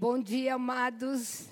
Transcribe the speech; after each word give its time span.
Bom 0.00 0.18
dia, 0.18 0.54
amados. 0.54 1.44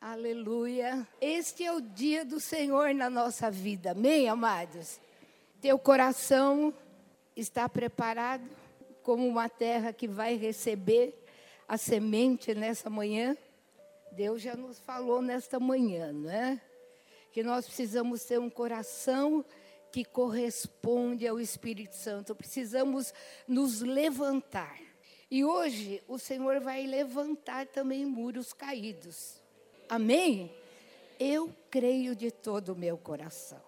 Aleluia. 0.00 1.06
Este 1.20 1.62
é 1.62 1.72
o 1.72 1.80
dia 1.80 2.24
do 2.24 2.40
Senhor 2.40 2.92
na 2.92 3.08
nossa 3.08 3.48
vida. 3.48 3.92
Amém, 3.92 4.28
amados? 4.28 4.98
Teu 5.60 5.78
coração 5.78 6.74
está 7.36 7.68
preparado 7.68 8.42
como 9.04 9.24
uma 9.24 9.48
terra 9.48 9.92
que 9.92 10.08
vai 10.08 10.36
receber 10.36 11.14
a 11.68 11.76
semente 11.76 12.52
nessa 12.56 12.90
manhã? 12.90 13.36
Deus 14.10 14.42
já 14.42 14.56
nos 14.56 14.80
falou 14.80 15.22
nesta 15.22 15.60
manhã, 15.60 16.12
não 16.12 16.28
é? 16.28 16.60
Que 17.30 17.44
nós 17.44 17.66
precisamos 17.66 18.24
ter 18.24 18.40
um 18.40 18.50
coração 18.50 19.44
que 19.92 20.04
corresponde 20.04 21.24
ao 21.24 21.38
Espírito 21.38 21.94
Santo. 21.94 22.34
Precisamos 22.34 23.14
nos 23.46 23.80
levantar. 23.80 24.91
E 25.32 25.46
hoje 25.46 26.02
o 26.06 26.18
Senhor 26.18 26.60
vai 26.60 26.86
levantar 26.86 27.66
também 27.66 28.04
muros 28.04 28.52
caídos. 28.52 29.40
Amém? 29.88 30.54
Eu 31.18 31.50
creio 31.70 32.14
de 32.14 32.30
todo 32.30 32.74
o 32.74 32.76
meu 32.76 32.98
coração. 32.98 33.62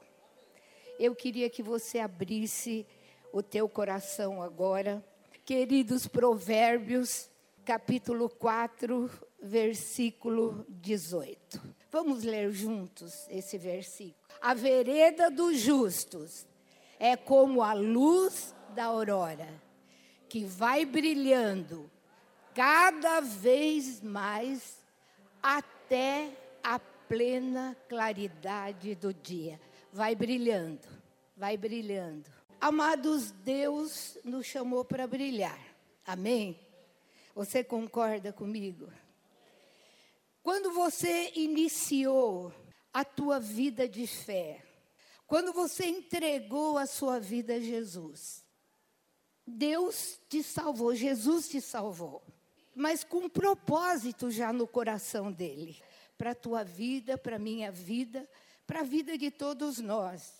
Eu 1.00 1.14
queria 1.14 1.48
que 1.48 1.62
você 1.62 2.00
abrisse 2.00 2.86
o 3.32 3.42
teu 3.42 3.66
coração 3.66 4.42
agora. 4.42 5.02
Queridos 5.42 6.06
Provérbios, 6.06 7.30
capítulo 7.64 8.28
4, 8.28 9.10
versículo 9.42 10.66
18. 10.68 11.62
Vamos 11.90 12.24
ler 12.24 12.52
juntos 12.52 13.26
esse 13.30 13.56
versículo. 13.56 14.22
A 14.38 14.52
vereda 14.52 15.30
dos 15.30 15.60
justos 15.60 16.46
é 17.00 17.16
como 17.16 17.62
a 17.62 17.72
luz 17.72 18.54
da 18.74 18.84
aurora 18.84 19.63
que 20.34 20.44
vai 20.44 20.84
brilhando 20.84 21.88
cada 22.52 23.20
vez 23.20 24.00
mais 24.00 24.80
até 25.40 26.36
a 26.60 26.76
plena 26.76 27.76
claridade 27.88 28.96
do 28.96 29.14
dia. 29.14 29.60
Vai 29.92 30.16
brilhando, 30.16 30.88
vai 31.36 31.56
brilhando. 31.56 32.28
Amados, 32.60 33.30
Deus 33.30 34.18
nos 34.24 34.44
chamou 34.44 34.84
para 34.84 35.06
brilhar. 35.06 35.56
Amém? 36.04 36.58
Você 37.32 37.62
concorda 37.62 38.32
comigo? 38.32 38.92
Quando 40.42 40.72
você 40.72 41.30
iniciou 41.36 42.52
a 42.92 43.04
tua 43.04 43.38
vida 43.38 43.88
de 43.88 44.04
fé, 44.04 44.64
quando 45.28 45.52
você 45.52 45.86
entregou 45.86 46.76
a 46.76 46.86
sua 46.86 47.20
vida 47.20 47.54
a 47.54 47.60
Jesus, 47.60 48.43
Deus 49.46 50.18
te 50.28 50.42
salvou, 50.42 50.94
Jesus 50.94 51.48
te 51.48 51.60
salvou, 51.60 52.22
mas 52.74 53.04
com 53.04 53.18
um 53.18 53.28
propósito 53.28 54.30
já 54.30 54.52
no 54.52 54.66
coração 54.66 55.30
dele, 55.30 55.76
para 56.16 56.30
a 56.30 56.34
tua 56.34 56.64
vida, 56.64 57.18
para 57.18 57.36
a 57.36 57.38
minha 57.38 57.70
vida, 57.70 58.28
para 58.66 58.80
a 58.80 58.84
vida 58.84 59.18
de 59.18 59.30
todos 59.30 59.78
nós. 59.78 60.32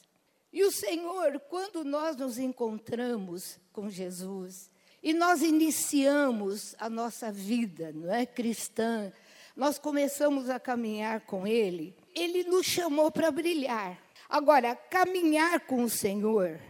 E 0.52 0.64
o 0.64 0.70
Senhor, 0.70 1.38
quando 1.50 1.84
nós 1.84 2.16
nos 2.16 2.38
encontramos 2.38 3.58
com 3.72 3.90
Jesus 3.90 4.70
e 5.02 5.12
nós 5.12 5.42
iniciamos 5.42 6.74
a 6.78 6.88
nossa 6.88 7.30
vida, 7.30 7.92
não 7.92 8.12
é 8.12 8.24
cristã, 8.24 9.12
nós 9.54 9.78
começamos 9.78 10.48
a 10.48 10.58
caminhar 10.58 11.20
com 11.22 11.46
Ele, 11.46 11.94
Ele 12.14 12.44
nos 12.44 12.66
chamou 12.66 13.10
para 13.10 13.30
brilhar. 13.30 14.00
Agora, 14.28 14.74
caminhar 14.74 15.60
com 15.60 15.84
o 15.84 15.90
Senhor 15.90 16.60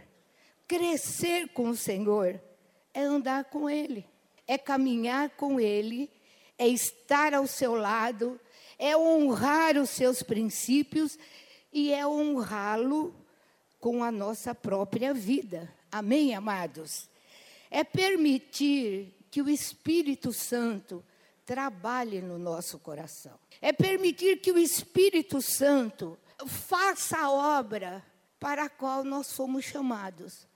Crescer 0.67 1.49
com 1.49 1.69
o 1.69 1.75
Senhor 1.75 2.41
é 2.93 3.01
andar 3.01 3.45
com 3.45 3.69
Ele, 3.69 4.05
é 4.47 4.57
caminhar 4.57 5.29
com 5.31 5.59
Ele, 5.59 6.09
é 6.57 6.67
estar 6.67 7.33
ao 7.33 7.45
seu 7.45 7.75
lado, 7.75 8.39
é 8.79 8.97
honrar 8.97 9.77
os 9.77 9.89
seus 9.89 10.23
princípios 10.23 11.19
e 11.71 11.93
é 11.93 12.05
honrá-lo 12.07 13.13
com 13.79 14.03
a 14.03 14.11
nossa 14.11 14.55
própria 14.55 15.13
vida. 15.13 15.71
Amém, 15.91 16.33
amados? 16.33 17.09
É 17.69 17.83
permitir 17.83 19.13
que 19.29 19.41
o 19.41 19.49
Espírito 19.49 20.33
Santo 20.33 21.03
trabalhe 21.45 22.21
no 22.21 22.39
nosso 22.39 22.79
coração. 22.79 23.37
É 23.61 23.71
permitir 23.71 24.37
que 24.37 24.51
o 24.51 24.57
Espírito 24.57 25.41
Santo 25.41 26.17
faça 26.47 27.17
a 27.17 27.29
obra 27.29 28.03
para 28.39 28.63
a 28.63 28.69
qual 28.69 29.03
nós 29.03 29.31
fomos 29.33 29.65
chamados. 29.65 30.47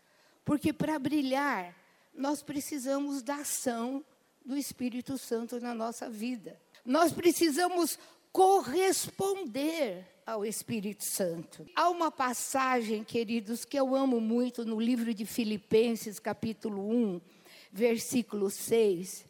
Porque 0.49 0.73
para 0.73 0.97
brilhar, 0.97 1.75
nós 2.11 2.41
precisamos 2.41 3.21
da 3.21 3.35
ação 3.35 4.03
do 4.43 4.57
Espírito 4.57 5.15
Santo 5.15 5.59
na 5.59 5.75
nossa 5.75 6.09
vida. 6.09 6.59
Nós 6.83 7.11
precisamos 7.11 7.99
corresponder 8.31 10.07
ao 10.25 10.43
Espírito 10.43 11.03
Santo. 11.03 11.67
Há 11.75 11.87
uma 11.91 12.11
passagem, 12.11 13.03
queridos, 13.03 13.63
que 13.63 13.79
eu 13.79 13.93
amo 13.93 14.19
muito 14.19 14.65
no 14.65 14.79
livro 14.79 15.13
de 15.13 15.23
Filipenses, 15.23 16.17
capítulo 16.17 16.81
1, 16.89 17.21
versículo 17.71 18.49
6, 18.49 19.27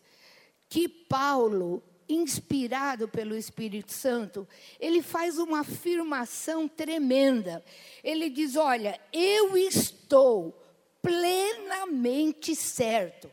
que 0.70 0.88
Paulo, 0.88 1.84
inspirado 2.08 3.10
pelo 3.10 3.36
Espírito 3.36 3.92
Santo, 3.92 4.48
ele 4.80 5.02
faz 5.02 5.38
uma 5.38 5.60
afirmação 5.60 6.66
tremenda. 6.66 7.62
Ele 8.02 8.30
diz: 8.30 8.56
Olha, 8.56 8.98
eu 9.12 9.58
estou 9.58 10.59
plenamente 11.02 12.56
certo. 12.56 13.30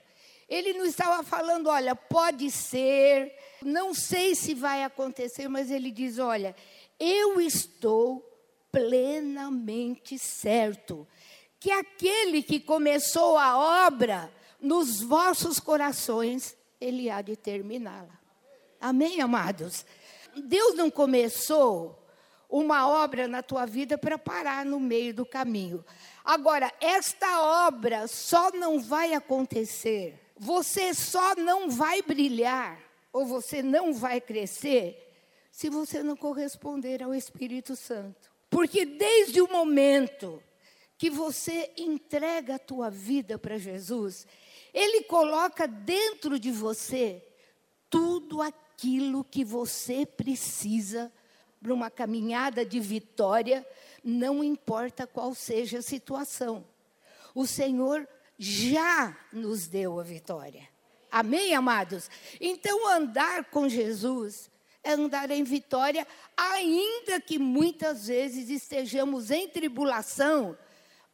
Ele 0.48 0.72
não 0.74 0.84
estava 0.84 1.22
falando, 1.24 1.68
olha, 1.68 1.94
pode 1.96 2.50
ser, 2.50 3.34
não 3.62 3.92
sei 3.92 4.34
se 4.34 4.54
vai 4.54 4.84
acontecer, 4.84 5.48
mas 5.48 5.70
ele 5.70 5.90
diz, 5.90 6.18
olha, 6.18 6.54
eu 7.00 7.40
estou 7.40 8.24
plenamente 8.70 10.18
certo 10.18 11.06
que 11.58 11.70
aquele 11.70 12.42
que 12.42 12.60
começou 12.60 13.36
a 13.36 13.86
obra 13.86 14.32
nos 14.60 15.00
vossos 15.00 15.58
corações, 15.58 16.56
ele 16.80 17.10
há 17.10 17.20
de 17.22 17.34
terminá-la. 17.34 18.20
Amém, 18.80 19.20
amados? 19.20 19.84
Deus 20.36 20.74
não 20.74 20.90
começou 20.90 22.05
uma 22.48 22.88
obra 22.88 23.26
na 23.26 23.42
tua 23.42 23.66
vida 23.66 23.98
para 23.98 24.18
parar 24.18 24.64
no 24.64 24.78
meio 24.78 25.12
do 25.12 25.26
caminho. 25.26 25.84
Agora, 26.24 26.72
esta 26.80 27.66
obra 27.66 28.06
só 28.06 28.50
não 28.52 28.80
vai 28.80 29.14
acontecer, 29.14 30.20
você 30.38 30.94
só 30.94 31.34
não 31.36 31.70
vai 31.70 32.02
brilhar, 32.02 32.78
ou 33.12 33.26
você 33.26 33.62
não 33.62 33.92
vai 33.92 34.20
crescer, 34.20 35.02
se 35.50 35.70
você 35.70 36.02
não 36.02 36.16
corresponder 36.16 37.02
ao 37.02 37.14
Espírito 37.14 37.74
Santo. 37.74 38.30
Porque 38.50 38.84
desde 38.84 39.40
o 39.40 39.50
momento 39.50 40.42
que 40.98 41.10
você 41.10 41.72
entrega 41.76 42.56
a 42.56 42.58
tua 42.58 42.90
vida 42.90 43.38
para 43.38 43.58
Jesus, 43.58 44.26
Ele 44.72 45.04
coloca 45.04 45.66
dentro 45.66 46.38
de 46.38 46.50
você 46.50 47.22
tudo 47.88 48.42
aquilo 48.42 49.24
que 49.24 49.44
você 49.44 50.04
precisa 50.04 51.10
para 51.10 51.25
uma 51.62 51.90
caminhada 51.90 52.64
de 52.64 52.80
vitória 52.80 53.66
não 54.02 54.42
importa 54.42 55.06
qual 55.06 55.34
seja 55.34 55.78
a 55.78 55.82
situação. 55.82 56.64
O 57.34 57.46
Senhor 57.46 58.08
já 58.38 59.16
nos 59.32 59.66
deu 59.66 59.98
a 59.98 60.02
vitória. 60.02 60.68
Amém, 61.10 61.54
amados? 61.54 62.10
Então, 62.40 62.88
andar 62.88 63.44
com 63.46 63.68
Jesus 63.68 64.50
é 64.84 64.92
andar 64.92 65.30
em 65.30 65.42
vitória, 65.42 66.06
ainda 66.36 67.20
que 67.20 67.38
muitas 67.38 68.06
vezes 68.06 68.48
estejamos 68.48 69.30
em 69.30 69.48
tribulação, 69.48 70.56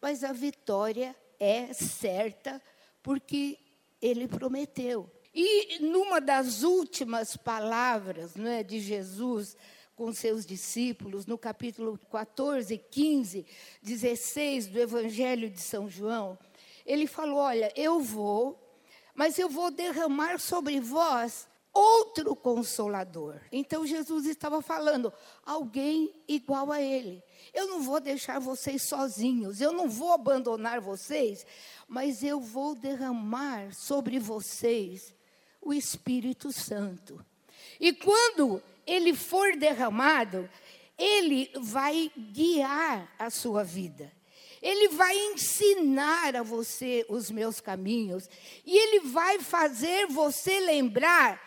mas 0.00 0.22
a 0.22 0.32
vitória 0.32 1.16
é 1.40 1.72
certa, 1.72 2.60
porque 3.02 3.58
Ele 4.00 4.28
prometeu. 4.28 5.10
E 5.34 5.78
numa 5.78 6.20
das 6.20 6.62
últimas 6.62 7.36
palavras 7.36 8.34
não 8.34 8.50
é, 8.50 8.62
de 8.62 8.78
Jesus 8.80 9.56
com 9.94 10.12
seus 10.12 10.44
discípulos, 10.46 11.26
no 11.26 11.36
capítulo 11.38 11.98
14, 12.10 12.76
15, 12.78 13.46
16 13.82 14.66
do 14.68 14.80
Evangelho 14.80 15.50
de 15.50 15.60
São 15.60 15.88
João, 15.88 16.38
ele 16.84 17.06
falou: 17.06 17.38
Olha, 17.38 17.72
eu 17.76 18.00
vou, 18.00 18.58
mas 19.14 19.38
eu 19.38 19.48
vou 19.48 19.70
derramar 19.70 20.38
sobre 20.38 20.80
vós 20.80 21.46
outro 21.72 22.36
consolador. 22.36 23.40
Então 23.50 23.86
Jesus 23.86 24.26
estava 24.26 24.60
falando, 24.60 25.12
alguém 25.44 26.12
igual 26.28 26.70
a 26.70 26.80
ele. 26.80 27.22
Eu 27.54 27.66
não 27.68 27.82
vou 27.82 28.00
deixar 28.00 28.38
vocês 28.38 28.82
sozinhos, 28.82 29.60
eu 29.60 29.72
não 29.72 29.88
vou 29.88 30.12
abandonar 30.12 30.80
vocês, 30.80 31.46
mas 31.88 32.22
eu 32.22 32.40
vou 32.40 32.74
derramar 32.74 33.74
sobre 33.74 34.18
vocês 34.18 35.14
o 35.60 35.72
Espírito 35.72 36.52
Santo. 36.52 37.24
E 37.80 37.92
quando 37.92 38.62
ele 38.86 39.14
for 39.14 39.56
derramado, 39.56 40.48
ele 40.98 41.50
vai 41.60 42.10
guiar 42.16 43.12
a 43.18 43.30
sua 43.30 43.64
vida. 43.64 44.12
Ele 44.60 44.90
vai 44.90 45.16
ensinar 45.16 46.36
a 46.36 46.42
você 46.42 47.04
os 47.08 47.30
meus 47.30 47.60
caminhos 47.60 48.28
e 48.64 48.76
ele 48.76 49.00
vai 49.08 49.40
fazer 49.40 50.06
você 50.06 50.60
lembrar 50.60 51.40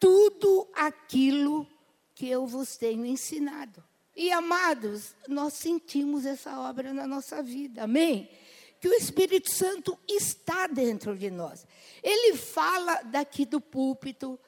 tudo 0.00 0.66
aquilo 0.74 1.66
que 2.14 2.28
eu 2.28 2.46
vos 2.46 2.76
tenho 2.76 3.04
ensinado. 3.04 3.84
E 4.16 4.30
amados, 4.30 5.14
nós 5.28 5.54
sentimos 5.54 6.24
essa 6.24 6.58
obra 6.60 6.92
na 6.94 7.06
nossa 7.06 7.42
vida, 7.42 7.82
amém? 7.82 8.30
Que 8.80 8.88
o 8.88 8.94
Espírito 8.94 9.50
Santo 9.50 9.98
está 10.08 10.66
dentro 10.66 11.16
de 11.16 11.30
nós. 11.30 11.66
Ele 12.02 12.36
fala 12.36 13.02
daqui 13.02 13.44
do 13.44 13.60
púlpito, 13.60 14.38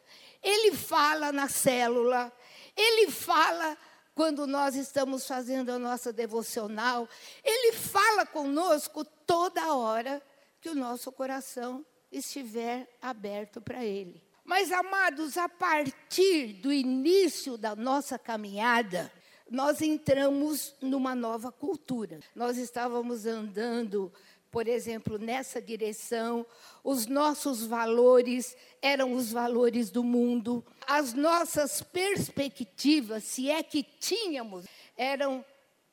ele 0.43 0.77
fala 0.77 1.33
na 1.33 1.49
célula, 1.49 2.33
ele 2.77 3.11
fala 3.11 3.77
quando 4.15 4.47
nós 4.47 4.75
estamos 4.75 5.27
fazendo 5.27 5.71
a 5.71 5.79
nossa 5.79 6.13
devocional, 6.13 7.09
ele 7.45 7.73
fala 7.73 8.25
conosco 8.25 9.05
toda 9.05 9.75
hora 9.75 10.23
que 10.61 10.71
o 10.71 10.75
nosso 10.75 11.13
coração 11.13 11.85
estiver 12.11 12.89
aberto 13.03 13.61
para 13.61 13.85
ele. 13.85 14.23
Mas, 14.43 14.73
amados, 14.73 15.37
a 15.37 15.49
partir 15.49 16.55
do 16.55 16.73
início 16.73 17.59
da 17.59 17.75
nossa 17.75 18.19
caminhada, 18.19 19.13
nós 19.51 19.83
entramos 19.83 20.75
numa 20.81 21.15
nova 21.15 21.53
cultura. 21.53 22.21
Nós 22.35 22.57
estávamos 22.57 23.27
andando, 23.27 24.13
por 24.57 24.69
exemplo, 24.69 25.19
nessa 25.19 25.61
direção, 25.61 26.47
os 26.83 27.07
nossos 27.07 27.67
valores 27.67 28.57
eram 28.81 29.13
os 29.13 29.31
valores 29.31 29.91
do 29.91 30.03
mundo, 30.03 30.65
as 30.87 31.13
nossas 31.13 31.83
perspectivas, 31.83 33.23
se 33.25 33.51
é 33.51 33.63
que 33.63 33.83
tínhamos, 33.83 34.65
eram 34.97 35.45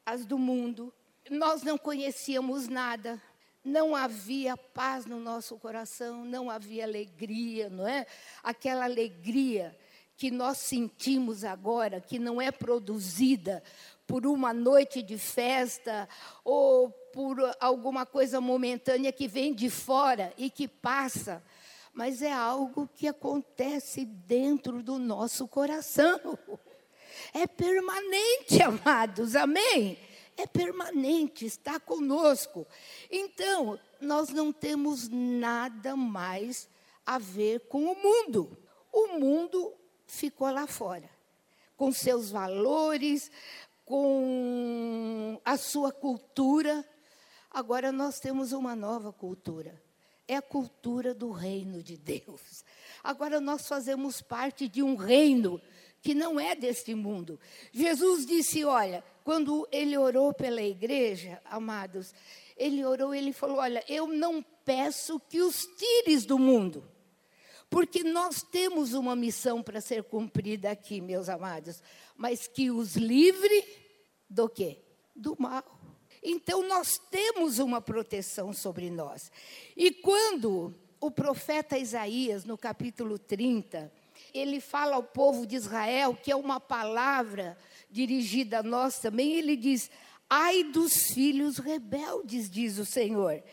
as 0.05 0.25
do 0.25 0.37
mundo. 0.37 0.93
Nós 1.29 1.61
não 1.61 1.77
conhecíamos 1.77 2.69
nada, 2.69 3.21
não 3.65 3.93
havia 3.93 4.55
paz 4.55 5.05
no 5.05 5.19
nosso 5.19 5.57
coração, 5.57 6.23
não 6.23 6.49
havia 6.49 6.85
alegria, 6.85 7.69
não 7.69 7.85
é? 7.85 8.07
Aquela 8.41 8.85
alegria 8.85 9.77
que 10.15 10.31
nós 10.31 10.59
sentimos 10.59 11.43
agora, 11.43 11.99
que 11.99 12.17
não 12.17 12.41
é 12.41 12.49
produzida 12.49 13.61
por 14.05 14.25
uma 14.25 14.53
noite 14.53 15.01
de 15.01 15.17
festa 15.17 16.07
ou 16.43 16.89
por 17.13 17.37
alguma 17.59 18.05
coisa 18.05 18.41
momentânea 18.41 19.11
que 19.11 19.27
vem 19.27 19.53
de 19.53 19.69
fora 19.69 20.33
e 20.37 20.49
que 20.49 20.67
passa, 20.67 21.43
mas 21.93 22.21
é 22.21 22.31
algo 22.31 22.89
que 22.95 23.07
acontece 23.07 24.03
dentro 24.03 24.81
do 24.81 24.97
nosso 24.97 25.47
coração. 25.47 26.37
É 27.31 27.45
permanente, 27.45 28.61
amados, 28.61 29.35
amém? 29.35 29.97
É 30.35 30.47
permanente, 30.47 31.45
está 31.45 31.79
conosco. 31.79 32.65
Então, 33.11 33.79
nós 34.01 34.29
não 34.29 34.51
temos 34.51 35.07
nada 35.07 35.95
mais 35.95 36.67
a 37.05 37.19
ver 37.19 37.61
com 37.67 37.85
o 37.85 37.95
mundo. 37.95 38.57
O 38.91 39.19
mundo 39.19 39.73
ficou 40.07 40.49
lá 40.49 40.65
fora, 40.65 41.09
com 41.77 41.91
seus 41.91 42.31
valores, 42.31 43.31
com 43.85 45.39
a 45.43 45.57
sua 45.57 45.91
cultura. 45.91 46.87
Agora 47.51 47.91
nós 47.91 48.19
temos 48.19 48.51
uma 48.51 48.75
nova 48.75 49.11
cultura. 49.11 49.81
É 50.27 50.37
a 50.37 50.41
cultura 50.41 51.13
do 51.13 51.31
reino 51.31 51.83
de 51.83 51.97
Deus. 51.97 52.63
Agora 53.03 53.41
nós 53.41 53.67
fazemos 53.67 54.21
parte 54.21 54.67
de 54.67 54.81
um 54.81 54.95
reino 54.95 55.61
que 56.01 56.13
não 56.13 56.39
é 56.39 56.55
deste 56.55 56.93
mundo. 56.93 57.39
Jesus 57.71 58.25
disse: 58.25 58.63
Olha, 58.63 59.03
quando 59.23 59.67
ele 59.71 59.97
orou 59.97 60.33
pela 60.33 60.61
igreja, 60.61 61.41
amados, 61.45 62.13
ele 62.57 62.83
orou, 62.85 63.13
ele 63.13 63.31
falou: 63.33 63.57
Olha, 63.57 63.83
eu 63.87 64.07
não 64.07 64.43
peço 64.65 65.19
que 65.29 65.41
os 65.41 65.65
tires 65.65 66.25
do 66.25 66.37
mundo, 66.37 66.83
porque 67.69 68.03
nós 68.03 68.43
temos 68.43 68.93
uma 68.93 69.15
missão 69.15 69.63
para 69.63 69.81
ser 69.81 70.03
cumprida 70.03 70.71
aqui, 70.71 71.01
meus 71.01 71.29
amados, 71.29 71.81
mas 72.23 72.47
que 72.47 72.71
os 72.71 72.95
livre 72.95 73.65
do 74.29 74.47
quê? 74.47 74.77
Do 75.13 75.35
mal. 75.37 75.61
Então 76.23 76.65
nós 76.65 76.97
temos 77.11 77.59
uma 77.59 77.81
proteção 77.81 78.53
sobre 78.53 78.89
nós. 78.89 79.29
E 79.75 79.91
quando 79.91 80.73
o 81.01 81.11
profeta 81.11 81.77
Isaías, 81.77 82.45
no 82.45 82.57
capítulo 82.57 83.19
30, 83.19 83.91
ele 84.33 84.61
fala 84.61 84.95
ao 84.95 85.03
povo 85.03 85.45
de 85.45 85.57
Israel, 85.57 86.15
que 86.15 86.31
é 86.31 86.35
uma 86.37 86.61
palavra 86.61 87.57
dirigida 87.91 88.59
a 88.59 88.63
nós 88.63 88.99
também, 88.99 89.33
ele 89.33 89.57
diz: 89.57 89.91
Ai 90.29 90.63
dos 90.63 91.11
filhos 91.11 91.57
rebeldes, 91.57 92.49
diz 92.49 92.77
o 92.77 92.85
Senhor 92.85 93.43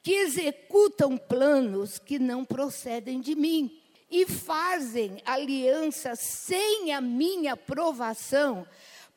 que 0.00 0.14
executam 0.14 1.16
planos 1.16 1.96
que 1.96 2.18
não 2.18 2.44
procedem 2.44 3.20
de 3.20 3.36
mim 3.36 3.81
e 4.12 4.26
fazem 4.26 5.22
aliança 5.24 6.14
sem 6.14 6.92
a 6.92 7.00
minha 7.00 7.54
aprovação 7.54 8.66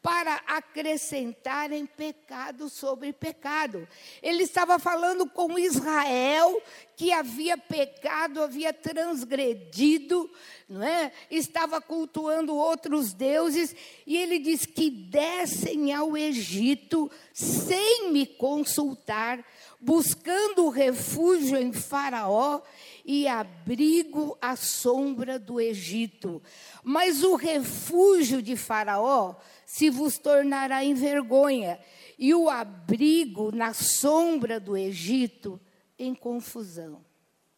para 0.05 0.35
acrescentarem 0.45 1.83
pecado 1.87 2.69
sobre 2.69 3.11
pecado. 3.11 3.87
Ele 4.21 4.43
estava 4.43 4.77
falando 4.77 5.27
com 5.27 5.57
Israel 5.57 6.61
que 6.95 7.11
havia 7.11 7.57
pecado, 7.57 8.43
havia 8.43 8.71
transgredido, 8.71 10.29
não 10.69 10.83
é? 10.83 11.11
Estava 11.31 11.81
cultuando 11.81 12.55
outros 12.55 13.13
deuses 13.13 13.75
e 14.05 14.15
ele 14.15 14.37
diz 14.37 14.67
que 14.67 14.91
descem 14.91 15.91
ao 15.91 16.15
Egito 16.15 17.09
sem 17.33 18.11
me 18.11 18.27
consultar, 18.27 19.43
buscando 19.81 20.69
refúgio 20.69 21.57
em 21.57 21.73
Faraó 21.73 22.61
e 23.03 23.27
abrigo 23.27 24.37
à 24.39 24.55
sombra 24.55 25.39
do 25.39 25.59
Egito. 25.59 26.41
Mas 26.83 27.23
o 27.23 27.35
refúgio 27.35 28.39
de 28.39 28.55
Faraó 28.55 29.35
se 29.65 29.89
vos 29.89 30.17
tornará 30.17 30.83
em 30.83 30.93
vergonha, 30.93 31.79
e 32.17 32.33
o 32.33 32.49
abrigo 32.49 33.51
na 33.51 33.73
sombra 33.73 34.59
do 34.59 34.77
Egito 34.77 35.59
em 35.97 36.13
confusão. 36.13 37.03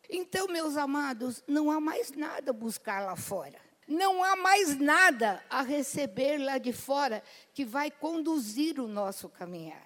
Então, 0.10 0.48
meus 0.48 0.78
amados, 0.78 1.44
não 1.48 1.70
há 1.70 1.80
mais 1.80 2.12
nada 2.12 2.52
a 2.52 2.54
buscar 2.54 3.06
lá 3.06 3.16
fora. 3.16 3.60
Não 3.88 4.24
há 4.24 4.36
mais 4.36 4.78
nada 4.78 5.44
a 5.50 5.62
receber 5.62 6.38
lá 6.38 6.58
de 6.58 6.74
fora 6.74 7.24
que 7.54 7.64
vai 7.64 7.90
conduzir 7.90 8.80
o 8.80 8.88
nosso 8.88 9.30
caminhar. 9.30 9.86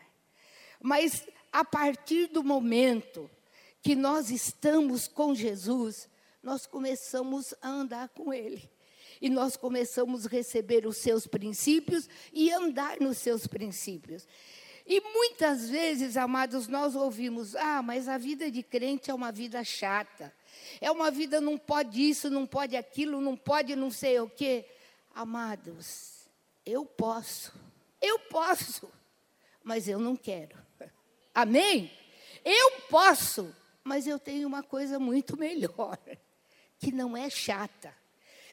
Mas 0.82 1.28
a 1.52 1.64
partir 1.64 2.28
do 2.28 2.44
momento 2.44 3.30
que 3.82 3.96
nós 3.96 4.32
estamos 4.32 5.08
com 5.08 5.36
Jesus, 5.36 6.10
nós 6.42 6.66
começamos 6.66 7.54
a 7.62 7.70
andar 7.70 8.10
com 8.10 8.34
Ele. 8.34 8.70
E 9.22 9.30
nós 9.30 9.56
começamos 9.56 10.26
a 10.26 10.30
receber 10.30 10.88
os 10.88 10.98
seus 10.98 11.28
princípios 11.28 12.10
e 12.34 12.52
andar 12.52 13.00
nos 13.00 13.20
seus 13.20 13.46
princípios. 13.46 14.28
E 14.86 15.00
muitas 15.00 15.70
vezes, 15.70 16.18
amados, 16.18 16.68
nós 16.68 16.96
ouvimos: 16.96 17.56
ah, 17.56 17.82
mas 17.82 18.08
a 18.08 18.18
vida 18.18 18.50
de 18.50 18.64
crente 18.64 19.12
é 19.12 19.14
uma 19.14 19.32
vida 19.32 19.64
chata. 19.64 20.34
É 20.80 20.92
uma 20.92 21.12
vida 21.12 21.40
não 21.40 21.58
pode 21.58 22.02
isso, 22.02 22.30
não 22.30 22.46
pode 22.46 22.76
aquilo, 22.76 23.22
não 23.22 23.38
pode 23.38 23.76
não 23.76 23.92
sei 23.92 24.20
o 24.20 24.30
quê. 24.30 24.66
Amados, 25.14 26.28
eu 26.66 26.86
posso. 26.86 27.54
Eu 28.02 28.18
posso, 28.18 28.92
mas 29.64 29.88
eu 29.88 30.00
não 30.00 30.16
quero. 30.16 30.58
Amém? 31.34 31.92
Eu 32.44 32.72
posso, 32.90 33.56
mas 33.84 34.08
eu 34.08 34.18
tenho 34.18 34.48
uma 34.48 34.64
coisa 34.64 35.00
muito 35.00 35.38
melhor, 35.38 35.98
que 36.80 36.92
não 36.92 37.16
é 37.16 37.30
chata. 37.30 37.96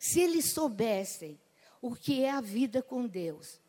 Se 0.00 0.20
eles 0.20 0.52
soubessem 0.52 1.38
o 1.80 1.94
que 1.94 2.22
é 2.22 2.30
a 2.30 2.40
vida 2.40 2.82
com 2.82 3.06
Deus, 3.06 3.60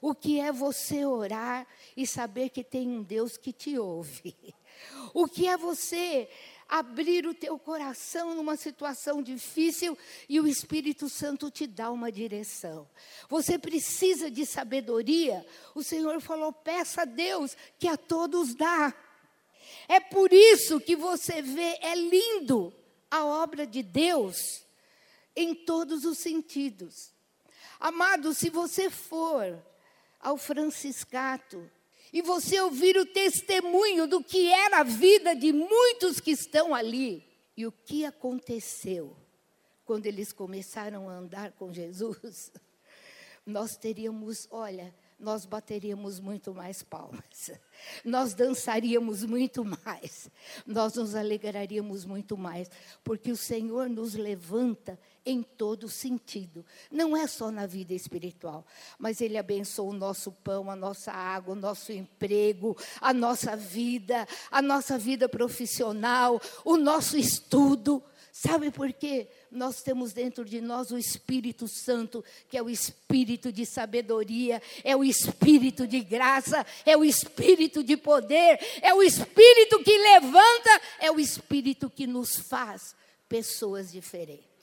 o 0.00 0.14
que 0.14 0.40
é 0.40 0.52
você 0.52 1.04
orar 1.04 1.66
e 1.96 2.06
saber 2.06 2.50
que 2.50 2.62
tem 2.62 2.88
um 2.88 3.02
Deus 3.02 3.36
que 3.36 3.52
te 3.52 3.78
ouve, 3.78 4.34
o 5.14 5.26
que 5.26 5.46
é 5.46 5.56
você 5.56 6.28
abrir 6.68 7.26
o 7.26 7.34
teu 7.34 7.58
coração 7.58 8.34
numa 8.34 8.56
situação 8.56 9.22
difícil 9.22 9.96
e 10.28 10.40
o 10.40 10.46
Espírito 10.46 11.08
Santo 11.08 11.50
te 11.50 11.66
dá 11.66 11.90
uma 11.90 12.10
direção. 12.10 12.88
Você 13.28 13.58
precisa 13.58 14.30
de 14.30 14.44
sabedoria. 14.44 15.46
O 15.74 15.82
Senhor 15.82 16.20
falou: 16.20 16.52
peça 16.52 17.02
a 17.02 17.04
Deus 17.04 17.56
que 17.78 17.88
a 17.88 17.96
todos 17.96 18.54
dá. 18.54 18.94
É 19.88 20.00
por 20.00 20.32
isso 20.32 20.80
que 20.80 20.96
você 20.96 21.40
vê, 21.40 21.78
é 21.80 21.94
lindo 21.94 22.72
a 23.10 23.24
obra 23.24 23.66
de 23.66 23.82
Deus 23.82 24.65
em 25.36 25.54
todos 25.54 26.04
os 26.04 26.18
sentidos. 26.18 27.12
Amado, 27.78 28.32
se 28.32 28.48
você 28.48 28.88
for 28.88 29.62
ao 30.18 30.38
Franciscato 30.38 31.70
e 32.12 32.22
você 32.22 32.58
ouvir 32.60 32.96
o 32.96 33.04
testemunho 33.04 34.06
do 34.06 34.24
que 34.24 34.48
era 34.48 34.80
a 34.80 34.84
vida 34.84 35.36
de 35.36 35.52
muitos 35.52 36.18
que 36.18 36.30
estão 36.30 36.74
ali 36.74 37.22
e 37.56 37.66
o 37.66 37.72
que 37.72 38.04
aconteceu 38.04 39.16
quando 39.84 40.06
eles 40.06 40.32
começaram 40.32 41.08
a 41.08 41.12
andar 41.12 41.52
com 41.52 41.72
Jesus, 41.72 42.50
nós 43.46 43.76
teríamos, 43.76 44.48
olha, 44.50 44.92
nós 45.18 45.46
bateríamos 45.46 46.18
muito 46.18 46.52
mais 46.52 46.82
palmas, 46.82 47.52
nós 48.04 48.34
dançaríamos 48.34 49.24
muito 49.24 49.64
mais, 49.64 50.30
nós 50.66 50.94
nos 50.94 51.14
alegraríamos 51.14 52.04
muito 52.04 52.36
mais, 52.36 52.70
porque 53.04 53.30
o 53.30 53.36
Senhor 53.36 53.88
nos 53.88 54.14
levanta 54.14 54.98
em 55.26 55.42
todo 55.42 55.88
sentido, 55.88 56.64
não 56.88 57.16
é 57.16 57.26
só 57.26 57.50
na 57.50 57.66
vida 57.66 57.92
espiritual, 57.92 58.64
mas 58.96 59.20
Ele 59.20 59.36
abençoa 59.36 59.90
o 59.90 59.92
nosso 59.92 60.30
pão, 60.30 60.70
a 60.70 60.76
nossa 60.76 61.10
água, 61.10 61.54
o 61.54 61.58
nosso 61.58 61.90
emprego, 61.92 62.76
a 63.00 63.12
nossa 63.12 63.56
vida, 63.56 64.26
a 64.50 64.62
nossa 64.62 64.96
vida 64.96 65.28
profissional, 65.28 66.40
o 66.64 66.76
nosso 66.76 67.18
estudo. 67.18 68.00
Sabe 68.30 68.70
por 68.70 68.92
quê? 68.92 69.28
Nós 69.50 69.82
temos 69.82 70.12
dentro 70.12 70.44
de 70.44 70.60
nós 70.60 70.90
o 70.90 70.98
Espírito 70.98 71.66
Santo, 71.66 72.22
que 72.48 72.56
é 72.56 72.62
o 72.62 72.70
espírito 72.70 73.50
de 73.50 73.64
sabedoria, 73.66 74.62
é 74.84 74.94
o 74.94 75.02
espírito 75.02 75.86
de 75.86 76.00
graça, 76.00 76.64
é 76.84 76.96
o 76.96 77.02
espírito 77.02 77.82
de 77.82 77.96
poder, 77.96 78.60
é 78.82 78.94
o 78.94 79.02
espírito 79.02 79.82
que 79.82 79.98
levanta, 79.98 80.80
é 81.00 81.10
o 81.10 81.18
espírito 81.18 81.90
que 81.90 82.06
nos 82.06 82.36
faz 82.36 82.94
pessoas 83.28 83.90
diferentes. 83.90 84.55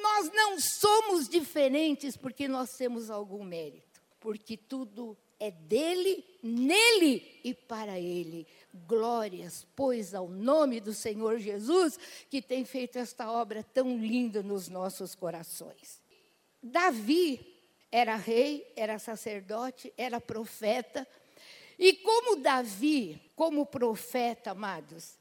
Nós 0.00 0.30
não 0.32 0.58
somos 0.58 1.28
diferentes 1.28 2.16
porque 2.16 2.48
nós 2.48 2.76
temos 2.76 3.10
algum 3.10 3.44
mérito, 3.44 4.00
porque 4.20 4.56
tudo 4.56 5.16
é 5.38 5.50
dele, 5.50 6.24
nele 6.42 7.40
e 7.44 7.54
para 7.54 7.98
ele. 7.98 8.46
Glórias, 8.86 9.66
pois, 9.76 10.14
ao 10.14 10.28
nome 10.28 10.80
do 10.80 10.92
Senhor 10.92 11.38
Jesus, 11.38 11.98
que 12.30 12.40
tem 12.40 12.64
feito 12.64 12.98
esta 12.98 13.30
obra 13.30 13.62
tão 13.62 13.98
linda 13.98 14.42
nos 14.42 14.68
nossos 14.68 15.14
corações. 15.14 16.00
Davi 16.62 17.54
era 17.90 18.16
rei, 18.16 18.70
era 18.76 18.98
sacerdote, 18.98 19.92
era 19.96 20.20
profeta. 20.20 21.06
E 21.78 21.92
como 21.94 22.36
Davi, 22.36 23.20
como 23.34 23.66
profeta, 23.66 24.50
amados, 24.50 25.18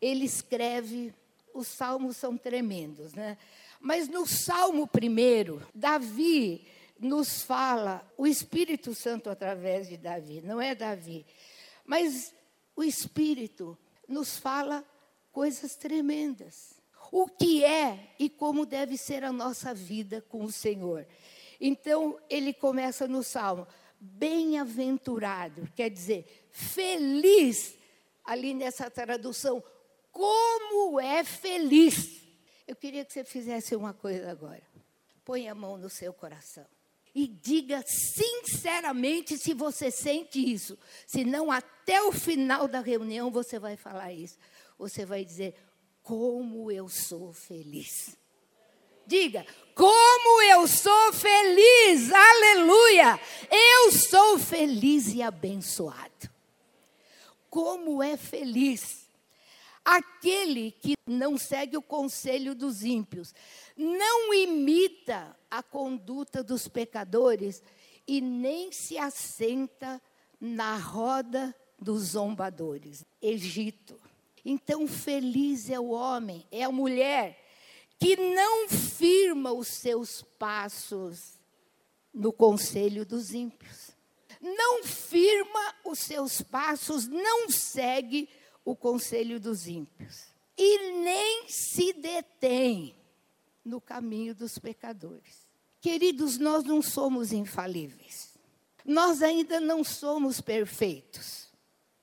ele 0.00 0.24
escreve, 0.24 1.14
os 1.54 1.66
salmos 1.66 2.16
são 2.16 2.36
tremendos, 2.36 3.14
né? 3.14 3.38
Mas 3.80 4.08
no 4.08 4.26
salmo 4.26 4.86
primeiro, 4.86 5.66
Davi 5.74 6.66
nos 6.98 7.42
fala, 7.42 8.06
o 8.16 8.26
Espírito 8.26 8.94
Santo 8.94 9.28
através 9.28 9.88
de 9.88 9.96
Davi, 9.96 10.40
não 10.40 10.60
é 10.60 10.74
Davi, 10.74 11.26
mas 11.84 12.34
o 12.74 12.82
Espírito 12.82 13.76
nos 14.08 14.38
fala 14.38 14.84
coisas 15.30 15.76
tremendas. 15.76 16.74
O 17.12 17.28
que 17.28 17.64
é 17.64 18.14
e 18.18 18.28
como 18.28 18.66
deve 18.66 18.96
ser 18.96 19.22
a 19.22 19.30
nossa 19.30 19.72
vida 19.72 20.20
com 20.28 20.44
o 20.44 20.50
Senhor. 20.50 21.06
Então, 21.60 22.18
ele 22.28 22.52
começa 22.52 23.06
no 23.06 23.22
salmo: 23.22 23.66
bem-aventurado, 24.00 25.68
quer 25.76 25.88
dizer, 25.88 26.48
feliz, 26.50 27.76
ali 28.24 28.54
nessa 28.54 28.90
tradução, 28.90 29.62
como 30.10 30.98
é 30.98 31.22
feliz. 31.22 32.25
Eu 32.66 32.74
queria 32.74 33.04
que 33.04 33.12
você 33.12 33.24
fizesse 33.24 33.76
uma 33.76 33.94
coisa 33.94 34.30
agora. 34.30 34.62
Põe 35.24 35.48
a 35.48 35.54
mão 35.54 35.76
no 35.78 35.88
seu 35.88 36.12
coração 36.12 36.66
e 37.14 37.26
diga 37.26 37.82
sinceramente 37.86 39.38
se 39.38 39.54
você 39.54 39.90
sente 39.90 40.38
isso. 40.38 40.78
Senão, 41.06 41.50
até 41.50 42.02
o 42.02 42.12
final 42.12 42.68
da 42.68 42.80
reunião, 42.80 43.30
você 43.30 43.58
vai 43.58 43.76
falar 43.76 44.12
isso. 44.12 44.36
Você 44.78 45.06
vai 45.06 45.24
dizer: 45.24 45.54
Como 46.02 46.70
eu 46.70 46.88
sou 46.88 47.32
feliz. 47.32 48.16
Diga, 49.06 49.46
como 49.74 50.42
eu 50.42 50.66
sou 50.66 51.12
feliz, 51.12 52.12
aleluia! 52.12 53.20
Eu 53.50 53.92
sou 53.92 54.36
feliz 54.36 55.14
e 55.14 55.22
abençoado. 55.22 56.28
Como 57.48 58.02
é 58.02 58.16
feliz 58.16 59.05
aquele 59.86 60.72
que 60.72 60.94
não 61.06 61.38
segue 61.38 61.76
o 61.76 61.82
conselho 61.82 62.56
dos 62.56 62.82
ímpios, 62.82 63.32
não 63.76 64.34
imita 64.34 65.36
a 65.48 65.62
conduta 65.62 66.42
dos 66.42 66.66
pecadores 66.66 67.62
e 68.04 68.20
nem 68.20 68.72
se 68.72 68.98
assenta 68.98 70.02
na 70.40 70.76
roda 70.76 71.54
dos 71.78 72.02
zombadores. 72.02 73.04
Egito. 73.22 73.96
Então, 74.44 74.88
feliz 74.88 75.70
é 75.70 75.78
o 75.78 75.90
homem, 75.90 76.44
é 76.50 76.64
a 76.64 76.72
mulher 76.72 77.44
que 77.98 78.16
não 78.16 78.68
firma 78.68 79.52
os 79.52 79.68
seus 79.68 80.22
passos 80.22 81.38
no 82.12 82.32
conselho 82.32 83.06
dos 83.06 83.32
ímpios. 83.32 83.90
Não 84.40 84.84
firma 84.84 85.74
os 85.84 86.00
seus 86.00 86.42
passos, 86.42 87.06
não 87.06 87.48
segue 87.48 88.28
o 88.66 88.74
conselho 88.74 89.38
dos 89.38 89.68
ímpios. 89.68 90.24
E 90.58 90.90
nem 90.98 91.48
se 91.48 91.92
detém 91.92 92.96
no 93.64 93.80
caminho 93.80 94.34
dos 94.34 94.58
pecadores. 94.58 95.46
Queridos, 95.80 96.36
nós 96.36 96.64
não 96.64 96.82
somos 96.82 97.32
infalíveis. 97.32 98.34
Nós 98.84 99.22
ainda 99.22 99.60
não 99.60 99.84
somos 99.84 100.40
perfeitos. 100.40 101.48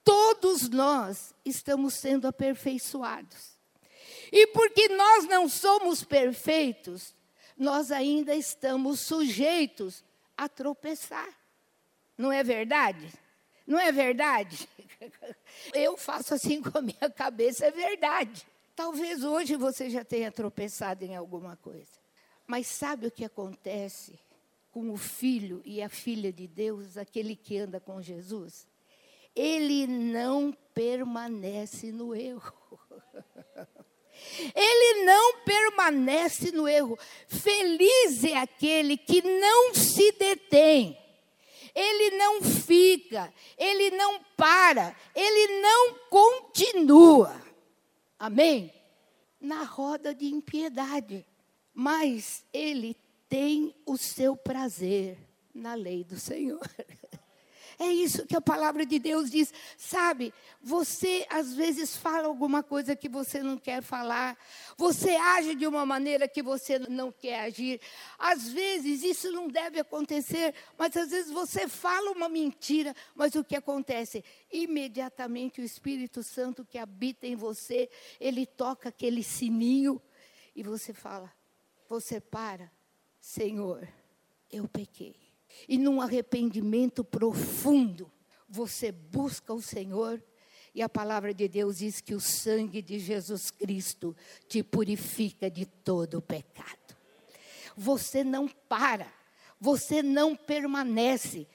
Todos 0.06 0.70
nós 0.70 1.36
estamos 1.44 1.96
sendo 1.96 2.28
aperfeiçoados. 2.28 3.58
E 4.32 4.48
porque 4.48 4.88
nós 4.90 5.26
não 5.26 5.50
somos 5.50 6.04
perfeitos, 6.04 7.14
nós 7.58 7.92
ainda 7.92 8.34
estamos 8.36 9.02
sujeitos 9.02 10.04
a 10.38 10.48
tropeçar. 10.48 11.30
Não 12.18 12.32
é 12.32 12.44
verdade? 12.44 13.12
Não 13.68 13.80
é 13.80 13.92
verdade? 13.92 14.68
Eu 15.74 15.98
faço 15.98 16.34
assim 16.34 16.62
com 16.62 16.78
a 16.78 16.82
minha 16.82 17.10
cabeça, 17.10 17.66
é 17.66 17.72
verdade. 17.72 18.46
Talvez 18.76 19.24
hoje 19.24 19.56
você 19.56 19.90
já 19.90 20.04
tenha 20.04 20.32
tropeçado 20.32 21.06
em 21.06 21.16
alguma 21.16 21.56
coisa. 21.58 21.92
Mas 22.48 22.68
sabe 22.68 23.08
o 23.08 23.12
que 23.12 23.24
acontece 23.24 24.20
com 24.72 24.92
o 24.92 24.98
filho 24.98 25.62
e 25.64 25.82
a 25.82 25.90
filha 25.90 26.34
de 26.34 26.48
Deus, 26.48 26.98
aquele 26.98 27.36
que 27.36 27.58
anda 27.58 27.80
com 27.80 28.02
Jesus? 28.02 28.68
Ele 29.36 29.88
não 29.88 30.52
permanece 30.74 31.92
no 31.92 32.16
erro. 32.16 32.80
Ele 34.56 35.06
não 35.06 35.40
permanece 35.40 36.52
no 36.52 36.68
erro. 36.68 36.98
Feliz 37.28 38.24
é 38.24 38.38
aquele 38.38 38.96
que 38.96 39.22
não 39.22 39.74
se 39.74 40.12
detém. 40.14 40.98
Ele 41.76 42.18
não 42.18 42.42
fica, 42.42 43.34
ele 43.58 43.90
não 43.92 44.20
para, 44.38 44.96
ele 45.16 45.62
não 45.62 45.96
continua. 46.10 47.42
Amém? 48.20 48.72
Na 49.42 49.64
roda 49.64 50.14
de 50.14 50.28
impiedade. 50.28 51.26
Mas 51.74 52.44
ele 52.54 52.96
tem 53.28 53.76
o 53.86 53.98
seu 53.98 54.38
prazer 54.38 55.18
na 55.54 55.74
lei 55.74 56.04
do 56.04 56.20
Senhor. 56.20 56.62
É 57.80 57.88
isso 57.88 58.26
que 58.26 58.36
a 58.36 58.42
palavra 58.42 58.86
de 58.86 59.00
Deus 59.00 59.30
diz. 59.30 59.54
Sabe, 59.78 60.34
você 60.62 61.26
às 61.30 61.54
vezes 61.54 61.96
fala 61.96 62.28
alguma 62.28 62.62
coisa 62.62 62.96
que 62.96 63.10
você 63.10 63.42
não 63.42 63.58
quer 63.58 63.82
falar, 63.82 64.38
você 64.78 65.16
age 65.16 65.56
de 65.56 65.66
uma 65.66 65.86
maneira 65.86 66.28
que 66.28 66.44
você 66.44 66.80
não 66.80 67.12
quer 67.12 67.42
agir. 67.42 67.82
Às 68.18 68.50
vezes 68.50 69.04
isso 69.04 69.32
não 69.32 69.48
deve 69.48 69.80
acontecer, 69.80 70.54
mas 70.78 70.96
às 70.96 71.10
vezes 71.10 71.32
você 71.32 71.68
fala 71.68 72.12
uma 72.12 72.30
mentira, 72.30 72.96
mas 73.16 73.36
o 73.36 73.44
que 73.44 73.56
acontece? 73.56 74.24
Imediatamente 74.52 75.62
o 75.62 75.64
Espírito 75.64 76.24
Santo 76.24 76.66
que 76.66 76.78
habita 76.78 77.28
em 77.28 77.36
você, 77.36 77.90
ele 78.20 78.46
toca 78.46 78.90
aquele 78.90 79.24
sininho 79.24 80.02
e 80.56 80.64
você 80.64 80.94
fala: 80.94 81.32
você 81.88 82.20
para, 82.20 82.72
Senhor, 83.20 83.88
eu 84.52 84.68
pequei. 84.68 85.23
E 85.68 85.78
num 85.78 86.02
arrependimento 86.02 87.04
profundo, 87.04 88.12
você 88.48 88.92
busca 88.92 89.54
o 89.54 89.62
Senhor 89.62 90.24
e 90.76 90.82
a 90.82 90.90
palavra 90.90 91.34
de 91.34 91.48
Deus 91.48 91.78
diz 91.78 92.02
que 92.02 92.16
o 92.16 92.20
sangue 92.20 92.82
de 92.82 92.98
Jesus 92.98 93.52
Cristo 93.52 94.16
te 94.48 94.64
purifica 94.64 95.50
de 95.50 95.66
todo 95.66 96.18
o 96.18 96.22
pecado. 96.22 96.98
Você 97.78 98.24
não 98.24 98.48
para, 98.48 99.12
você 99.60 100.02
não 100.02 100.36
permanece, 100.36 101.48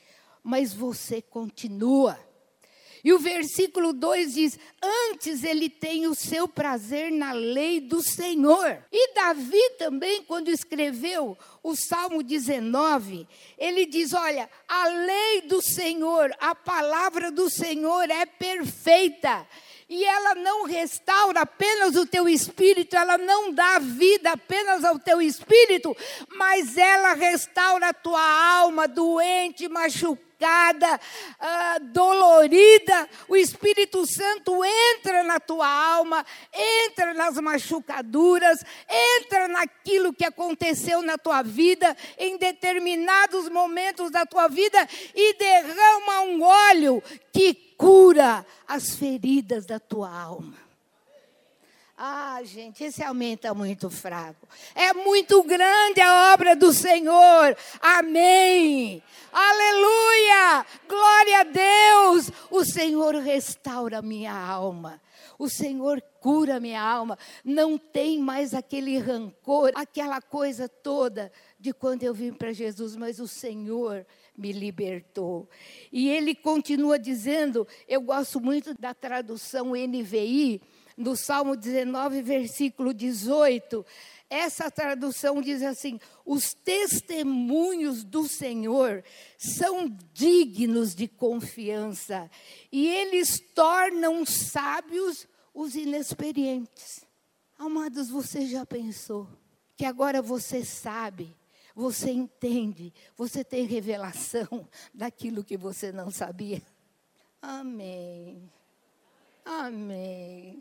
mas 0.43 0.73
você 0.73 1.21
continua. 1.21 2.19
E 3.05 3.13
o 3.13 3.19
versículo 3.19 3.93
2 3.93 4.35
diz: 4.35 4.59
Antes 5.11 5.45
ele 5.45 5.69
tem 5.69 6.07
o 6.07 6.15
seu 6.15 6.49
prazer 6.49 7.11
na 7.13 7.33
lei 7.33 7.81
do 7.81 8.03
Senhor. 8.03 8.79
E 8.93 9.15
Davi 9.15 9.71
também, 9.79 10.23
quando 10.25 10.49
escreveu 10.49 11.37
o 11.63 11.77
Salmo 11.77 12.23
19, 12.23 13.27
ele 13.57 13.87
diz: 13.87 14.13
Olha, 14.13 14.49
a 14.67 14.89
lei 14.89 15.43
do 15.43 15.63
Senhor, 15.63 16.35
a 16.41 16.55
palavra 16.55 17.31
do 17.31 17.49
Senhor 17.51 18.11
é 18.11 18.27
perfeita 18.27 19.47
E 19.89 20.05
ela 20.05 20.35
não 20.35 20.65
restaura 20.65 21.41
apenas 21.41 21.97
o 21.97 22.07
teu 22.07 22.29
espírito, 22.29 22.95
ela 22.95 23.17
não 23.17 23.53
dá 23.53 23.79
vida 23.79 24.33
apenas 24.33 24.85
ao 24.85 24.99
teu 24.99 25.23
espírito, 25.23 25.97
mas 26.37 26.77
ela 26.77 27.15
restaura 27.15 27.89
a 27.89 27.95
tua 27.95 28.21
alma 28.59 28.87
doente, 28.87 29.69
machucada, 29.69 30.28
uh, 30.47 31.85
dolorida. 31.93 33.09
O 33.29 33.37
Espírito 33.37 34.07
Santo 34.07 34.65
entra 34.65 35.25
na 35.25 35.41
tua 35.41 35.69
alma, 35.69 36.25
entra 36.53 37.15
nas 37.15 37.37
machucaduras, 37.39 38.65
entra 38.89 39.49
naquilo 39.49 40.13
que 40.13 40.25
aconteceu 40.25 41.03
na 41.03 41.19
tua 41.19 41.43
vida, 41.43 41.97
em 42.19 42.37
determinados 42.37 43.49
momentos 43.49 44.11
da 44.11 44.25
tua 44.25 44.49
vida, 44.49 44.89
e 45.15 45.35
derrama 45.35 46.21
um 46.23 46.43
óleo 46.43 47.03
que 47.33 47.55
cura 47.77 48.45
as 48.67 48.95
feridas 48.95 49.67
da 49.67 49.79
tua 49.79 50.11
alma. 50.11 50.68
Ah, 52.01 52.41
gente, 52.45 52.85
esse 52.85 53.03
aumento 53.03 53.45
é 53.49 53.53
muito 53.53 53.91
fraco. 53.91 54.47
É 54.73 54.93
muito 54.93 55.43
grande 55.43 56.01
a 56.01 56.33
obra 56.33 56.55
do 56.55 56.73
Senhor. 56.73 57.57
Amém. 57.81 59.03
Aleluia. 59.33 60.65
Glória 60.89 61.41
a 61.41 61.43
Deus. 61.43 62.31
O 62.53 62.65
Senhor 62.65 63.17
restaura 63.17 64.01
minha 64.01 64.33
alma. 64.33 65.03
O 65.37 65.49
Senhor 65.49 66.01
cura 66.21 66.61
minha 66.61 66.81
alma. 66.81 67.19
Não 67.45 67.77
tem 67.77 68.21
mais 68.21 68.55
aquele 68.55 68.97
rancor, 68.99 69.73
aquela 69.75 70.21
coisa 70.21 70.69
toda 70.69 71.33
de 71.59 71.73
quando 71.73 72.05
eu 72.05 72.15
vim 72.15 72.33
para 72.33 72.53
Jesus, 72.53 72.95
mas 72.95 73.19
o 73.19 73.27
Senhor 73.27 74.07
me 74.37 74.53
libertou. 74.53 75.49
E 75.93 76.09
ele 76.09 76.33
continua 76.33 76.97
dizendo, 76.97 77.67
eu 77.89 78.01
gosto 78.01 78.41
muito 78.41 78.73
da 78.79 78.95
tradução 78.95 79.73
NVI, 79.75 80.63
no 80.99 81.17
Salmo 81.17 81.57
19, 81.57 82.21
versículo 82.21 82.93
18. 82.93 83.87
Essa 84.29 84.71
tradução 84.71 85.41
diz 85.41 85.63
assim: 85.63 85.99
os 86.27 86.53
testemunhos 86.53 88.05
do 88.05 88.29
Senhor 88.29 89.03
são 89.39 89.89
dignos 90.13 90.95
de 90.95 91.09
confiança 91.09 92.31
e 92.71 92.87
eles 92.87 93.41
tornam 93.55 94.27
sábios 94.27 95.27
os 95.55 95.75
inexperientes. 95.75 97.07
Amados, 97.57 98.11
você 98.11 98.47
já 98.47 98.67
pensou 98.67 99.27
que 99.77 99.85
agora 99.85 100.21
você 100.21 100.65
sabe 100.65 101.35
você 101.79 102.11
entende, 102.11 102.93
você 103.17 103.45
tem 103.45 103.65
revelação 103.65 104.69
daquilo 104.93 105.45
que 105.45 105.57
você 105.57 105.93
não 105.93 106.11
sabia. 106.11 106.61
Amém. 107.41 108.51
Amém. 109.45 110.61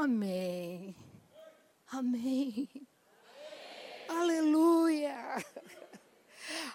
Amém. 0.00 0.96
Amém. 1.92 2.70
Aleluia. 4.08 5.14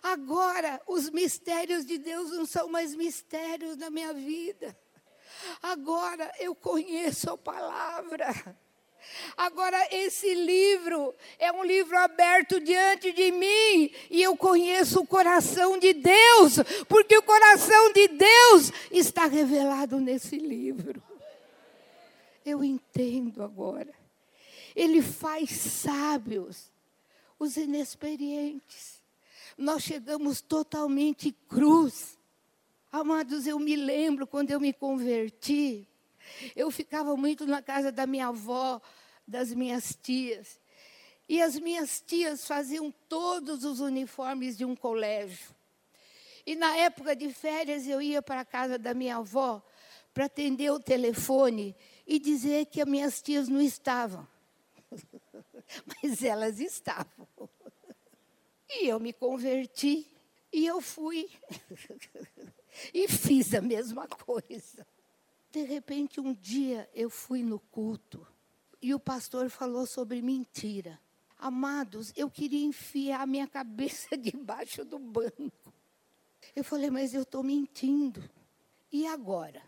Agora, 0.04 0.80
os 0.86 1.10
mistérios 1.10 1.88
de 1.88 1.98
Deus 1.98 2.30
não 2.30 2.46
são 2.46 2.68
mais 2.68 2.94
mistérios 2.94 3.78
na 3.78 3.90
minha 3.90 4.14
vida. 4.14 4.78
Agora 5.60 6.32
eu 6.40 6.54
conheço 6.54 7.32
a 7.32 7.36
palavra. 7.36 8.28
Agora, 9.36 9.88
esse 9.92 10.32
livro 10.36 11.16
é 11.40 11.52
um 11.52 11.64
livro 11.64 11.98
aberto 11.98 12.60
diante 12.60 13.12
de 13.12 13.32
mim 13.32 13.92
e 14.12 14.22
eu 14.22 14.38
conheço 14.38 15.00
o 15.00 15.08
coração 15.08 15.80
de 15.80 15.94
Deus, 15.94 16.58
porque 16.88 17.18
o 17.18 17.24
coração 17.24 17.92
de 17.92 18.08
Deus 18.08 18.72
está 18.92 19.26
revelado 19.26 20.00
nesse 20.00 20.38
livro. 20.38 21.15
Eu 22.46 22.64
entendo 22.64 23.44
agora. 23.44 23.92
Ele 24.76 25.02
faz 25.02 25.50
sábios 25.50 26.72
os 27.40 27.58
inexperientes. 27.58 29.02
Nós 29.58 29.84
chegamos 29.84 30.42
totalmente 30.42 31.32
cruz. 31.48 32.18
Amados, 32.92 33.48
eu 33.48 33.58
me 33.58 33.76
lembro 33.76 34.28
quando 34.28 34.52
eu 34.52 34.60
me 34.60 34.72
converti, 34.72 35.88
eu 36.56 36.72
ficava 36.72 37.16
muito 37.18 37.46
na 37.46 37.62
casa 37.62 37.92
da 37.92 38.06
minha 38.06 38.28
avó, 38.28 38.82
das 39.28 39.54
minhas 39.54 39.98
tias. 40.02 40.60
E 41.28 41.42
as 41.42 41.60
minhas 41.60 42.02
tias 42.06 42.46
faziam 42.46 42.94
todos 43.10 43.64
os 43.64 43.80
uniformes 43.80 44.56
de 44.58 44.64
um 44.64 44.76
colégio. 44.76 45.56
E 46.46 46.56
na 46.56 46.76
época 46.78 47.16
de 47.16 47.34
férias 47.34 47.88
eu 47.88 48.02
ia 48.02 48.22
para 48.22 48.42
a 48.42 48.46
casa 48.46 48.78
da 48.78 48.94
minha 48.94 49.18
avó 49.18 49.64
para 50.14 50.26
atender 50.26 50.72
o 50.72 50.80
telefone 50.80 51.76
e 52.06 52.20
dizer 52.20 52.68
que 52.68 52.82
as 52.82 52.88
minhas 52.88 53.22
tias 53.22 53.48
não 53.48 53.62
estavam. 53.62 54.28
Mas 56.04 56.24
elas 56.24 56.60
estavam. 56.60 57.28
E 58.70 58.88
eu 58.88 59.00
me 59.00 59.14
converti 59.14 60.08
e 60.52 60.66
eu 60.66 60.82
fui. 60.82 61.30
e 62.94 63.08
fiz 63.08 63.54
a 63.54 63.62
mesma 63.62 64.08
coisa. 64.08 64.86
De 65.52 65.64
repente, 65.64 66.20
um 66.20 66.34
dia 66.34 66.90
eu 66.94 67.10
fui 67.10 67.42
no 67.42 67.60
culto 67.60 68.26
e 68.82 68.94
o 68.94 69.00
pastor 69.00 69.50
falou 69.50 69.86
sobre 69.86 70.22
mentira. 70.22 71.00
Amados, 71.38 72.14
eu 72.16 72.30
queria 72.30 72.66
enfiar 72.66 73.22
a 73.22 73.26
minha 73.26 73.48
cabeça 73.48 74.16
debaixo 74.18 74.86
do 74.86 75.00
banco. 75.00 75.74
Eu 76.56 76.64
falei, 76.64 76.90
mas 76.90 77.14
eu 77.14 77.24
estou 77.24 77.44
mentindo. 77.44 78.30
E 78.92 79.06
agora? 79.08 79.62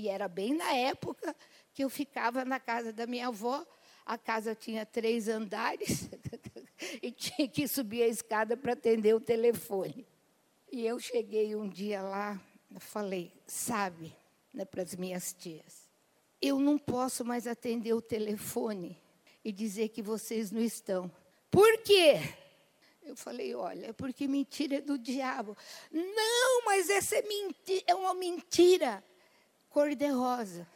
E 0.00 0.08
era 0.08 0.26
bem 0.26 0.54
na 0.54 0.72
época 0.72 1.36
que 1.74 1.84
eu 1.84 1.90
ficava 1.90 2.42
na 2.42 2.58
casa 2.58 2.90
da 2.90 3.06
minha 3.06 3.28
avó. 3.28 3.66
A 4.06 4.16
casa 4.16 4.54
tinha 4.54 4.86
três 4.86 5.28
andares 5.28 6.08
e 7.02 7.12
tinha 7.12 7.46
que 7.46 7.68
subir 7.68 8.02
a 8.04 8.08
escada 8.08 8.56
para 8.56 8.72
atender 8.72 9.14
o 9.14 9.20
telefone. 9.20 10.06
E 10.72 10.86
eu 10.86 10.98
cheguei 10.98 11.54
um 11.54 11.68
dia 11.68 12.00
lá, 12.00 12.40
falei, 12.78 13.30
sabe, 13.46 14.16
né, 14.54 14.64
para 14.64 14.82
as 14.82 14.96
minhas 14.96 15.34
tias. 15.34 15.90
Eu 16.40 16.58
não 16.58 16.78
posso 16.78 17.22
mais 17.22 17.46
atender 17.46 17.92
o 17.92 18.00
telefone 18.00 18.98
e 19.44 19.52
dizer 19.52 19.90
que 19.90 20.00
vocês 20.00 20.50
não 20.50 20.62
estão. 20.62 21.12
Por 21.50 21.82
quê? 21.82 22.20
Eu 23.02 23.14
falei, 23.14 23.54
olha, 23.54 23.88
é 23.88 23.92
porque 23.92 24.26
mentira 24.26 24.76
é 24.76 24.80
do 24.80 24.96
diabo. 24.96 25.54
Não, 25.92 26.64
mas 26.64 26.88
essa 26.88 27.16
é, 27.16 27.24
é 27.86 27.94
uma 27.94 28.14
mentira 28.14 29.04
cor-de-rosa. 29.70 30.66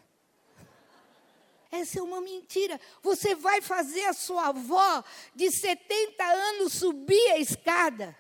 Essa 1.71 1.99
é 1.99 2.03
uma 2.03 2.21
mentira. 2.21 2.81
Você 3.03 3.35
vai 3.35 3.61
fazer 3.61 4.05
a 4.05 4.13
sua 4.13 4.49
avó 4.49 5.03
de 5.35 5.51
70 5.51 6.25
anos 6.25 6.73
subir 6.73 7.33
a 7.33 7.39
escada. 7.39 8.17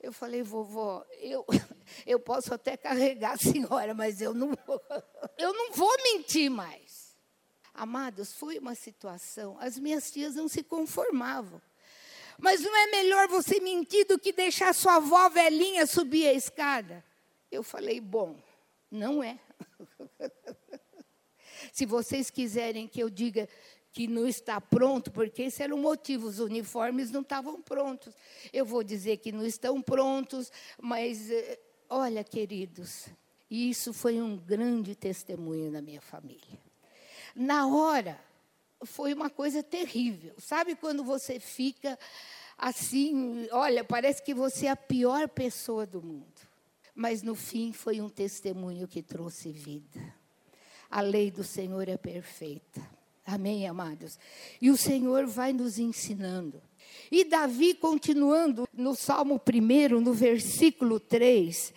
Eu 0.00 0.12
falei, 0.12 0.42
vovó, 0.42 1.04
eu, 1.18 1.44
eu 2.06 2.20
posso 2.20 2.54
até 2.54 2.76
carregar 2.76 3.32
a 3.32 3.38
senhora, 3.38 3.94
mas 3.94 4.20
eu 4.20 4.32
não 4.32 4.52
vou, 4.66 4.80
eu 5.38 5.52
não 5.52 5.72
vou 5.72 5.92
mentir 6.04 6.50
mais. 6.50 7.16
Amados, 7.72 8.32
foi 8.32 8.58
uma 8.58 8.76
situação, 8.76 9.56
as 9.58 9.76
minhas 9.78 10.08
tias 10.10 10.36
não 10.36 10.46
se 10.46 10.62
conformavam. 10.62 11.60
Mas 12.38 12.60
não 12.60 12.76
é 12.76 12.86
melhor 12.86 13.26
você 13.28 13.58
mentir 13.60 14.06
do 14.06 14.18
que 14.18 14.32
deixar 14.32 14.72
sua 14.74 14.96
avó 14.96 15.28
velhinha 15.28 15.86
subir 15.86 16.28
a 16.28 16.32
escada? 16.32 17.04
Eu 17.50 17.62
falei, 17.62 18.00
bom, 18.00 18.36
não 18.90 19.22
é. 19.22 19.38
Se 21.72 21.86
vocês 21.86 22.30
quiserem 22.30 22.86
que 22.86 23.00
eu 23.00 23.08
diga 23.08 23.48
que 23.92 24.08
não 24.08 24.26
está 24.26 24.60
pronto, 24.60 25.12
porque 25.12 25.42
esse 25.42 25.62
era 25.62 25.74
o 25.74 25.78
motivo, 25.78 26.26
os 26.26 26.40
uniformes 26.40 27.12
não 27.12 27.20
estavam 27.20 27.62
prontos. 27.62 28.12
Eu 28.52 28.66
vou 28.66 28.82
dizer 28.82 29.18
que 29.18 29.30
não 29.30 29.46
estão 29.46 29.80
prontos, 29.80 30.50
mas 30.80 31.30
eh, 31.30 31.60
olha, 31.88 32.24
queridos, 32.24 33.06
isso 33.48 33.92
foi 33.92 34.20
um 34.20 34.36
grande 34.36 34.96
testemunho 34.96 35.70
na 35.70 35.80
minha 35.80 36.00
família. 36.00 36.58
Na 37.36 37.68
hora, 37.68 38.20
foi 38.84 39.14
uma 39.14 39.30
coisa 39.30 39.62
terrível. 39.62 40.34
Sabe 40.38 40.74
quando 40.74 41.04
você 41.04 41.38
fica 41.38 41.96
assim, 42.58 43.48
olha, 43.52 43.84
parece 43.84 44.22
que 44.22 44.34
você 44.34 44.66
é 44.66 44.70
a 44.70 44.76
pior 44.76 45.28
pessoa 45.28 45.86
do 45.86 46.02
mundo. 46.02 46.33
Mas 46.94 47.22
no 47.22 47.34
fim 47.34 47.72
foi 47.72 48.00
um 48.00 48.08
testemunho 48.08 48.86
que 48.86 49.02
trouxe 49.02 49.50
vida. 49.50 50.14
A 50.90 51.00
lei 51.00 51.30
do 51.30 51.42
Senhor 51.42 51.88
é 51.88 51.96
perfeita. 51.96 52.80
Amém, 53.26 53.66
amados? 53.66 54.18
E 54.60 54.70
o 54.70 54.76
Senhor 54.76 55.26
vai 55.26 55.52
nos 55.52 55.78
ensinando. 55.78 56.62
E 57.10 57.24
Davi, 57.24 57.74
continuando 57.74 58.68
no 58.72 58.94
Salmo 58.94 59.40
1, 59.40 60.00
no 60.00 60.12
versículo 60.12 61.00
3, 61.00 61.72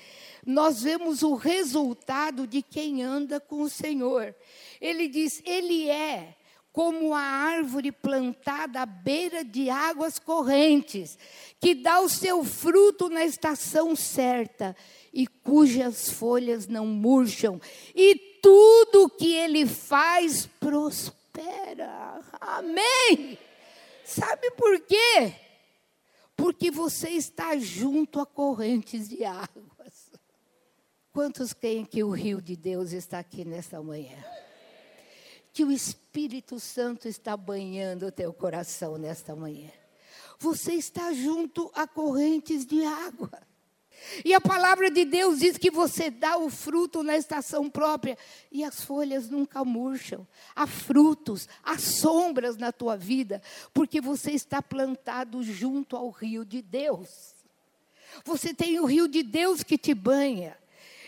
nós 0.46 0.84
vemos 0.84 1.24
o 1.24 1.36
resultado 1.36 2.46
de 2.46 2.62
quem 2.62 3.04
anda 3.04 3.40
com 3.40 3.62
o 3.62 3.70
Senhor. 3.70 4.36
Ele 4.80 5.08
diz: 5.08 5.42
Ele 5.46 5.90
é 5.90 6.37
como 6.78 7.16
a 7.16 7.20
árvore 7.20 7.92
plantada 7.92 8.82
à 8.82 8.86
beira 8.86 9.44
de 9.44 9.68
águas 9.68 10.20
correntes, 10.20 11.18
que 11.60 11.74
dá 11.74 12.00
o 12.02 12.08
seu 12.08 12.44
fruto 12.44 13.10
na 13.10 13.26
estação 13.26 13.96
certa 13.96 14.76
e 15.12 15.26
cujas 15.26 16.12
folhas 16.12 16.68
não 16.68 16.86
murcham, 16.86 17.60
e 17.96 18.16
tudo 18.44 19.10
que 19.10 19.34
ele 19.34 19.66
faz 19.66 20.46
prospera. 20.60 22.22
Amém. 22.40 23.40
Sabe 24.06 24.52
por 24.52 24.80
quê? 24.82 25.34
Porque 26.36 26.70
você 26.70 27.10
está 27.10 27.58
junto 27.58 28.20
a 28.20 28.26
correntes 28.28 29.10
de 29.10 29.26
águas. 29.26 30.12
Quantos 31.12 31.54
creem 31.54 31.86
que 31.86 32.04
o 32.04 32.12
rio 32.12 32.40
de 32.40 32.56
Deus 32.56 32.92
está 32.92 33.18
aqui 33.18 33.44
nesta 33.44 33.82
manhã? 33.82 34.24
Que 35.58 35.64
o 35.64 35.72
Espírito 35.72 36.60
Santo 36.60 37.08
está 37.08 37.36
banhando 37.36 38.06
o 38.06 38.12
teu 38.12 38.32
coração 38.32 38.96
nesta 38.96 39.36
manhã. 39.36 39.72
Você 40.38 40.74
está 40.74 41.12
junto 41.12 41.72
a 41.74 41.88
correntes 41.88 42.64
de 42.64 42.86
água. 42.86 43.32
E 44.24 44.36
a 44.36 44.40
palavra 44.40 44.92
de 44.92 45.04
Deus 45.04 45.40
diz 45.40 45.58
que 45.58 45.72
você 45.72 46.12
dá 46.12 46.38
o 46.38 46.48
fruto 46.52 47.02
na 47.02 47.18
estação 47.18 47.72
própria 47.72 48.16
e 48.52 48.64
as 48.64 48.84
folhas 48.84 49.32
nunca 49.32 49.66
murcham. 49.66 50.28
Há 50.56 50.68
frutos, 50.68 51.50
há 51.64 51.80
sombras 51.80 52.56
na 52.56 52.72
tua 52.72 52.96
vida, 52.96 53.42
porque 53.74 54.00
você 54.00 54.34
está 54.34 54.62
plantado 54.62 55.42
junto 55.42 55.96
ao 55.96 56.12
rio 56.12 56.46
de 56.46 56.62
Deus. 56.62 57.34
Você 58.24 58.54
tem 58.54 58.80
o 58.80 58.86
rio 58.86 59.08
de 59.08 59.24
Deus 59.24 59.64
que 59.64 59.76
te 59.76 59.96
banha. 59.96 60.56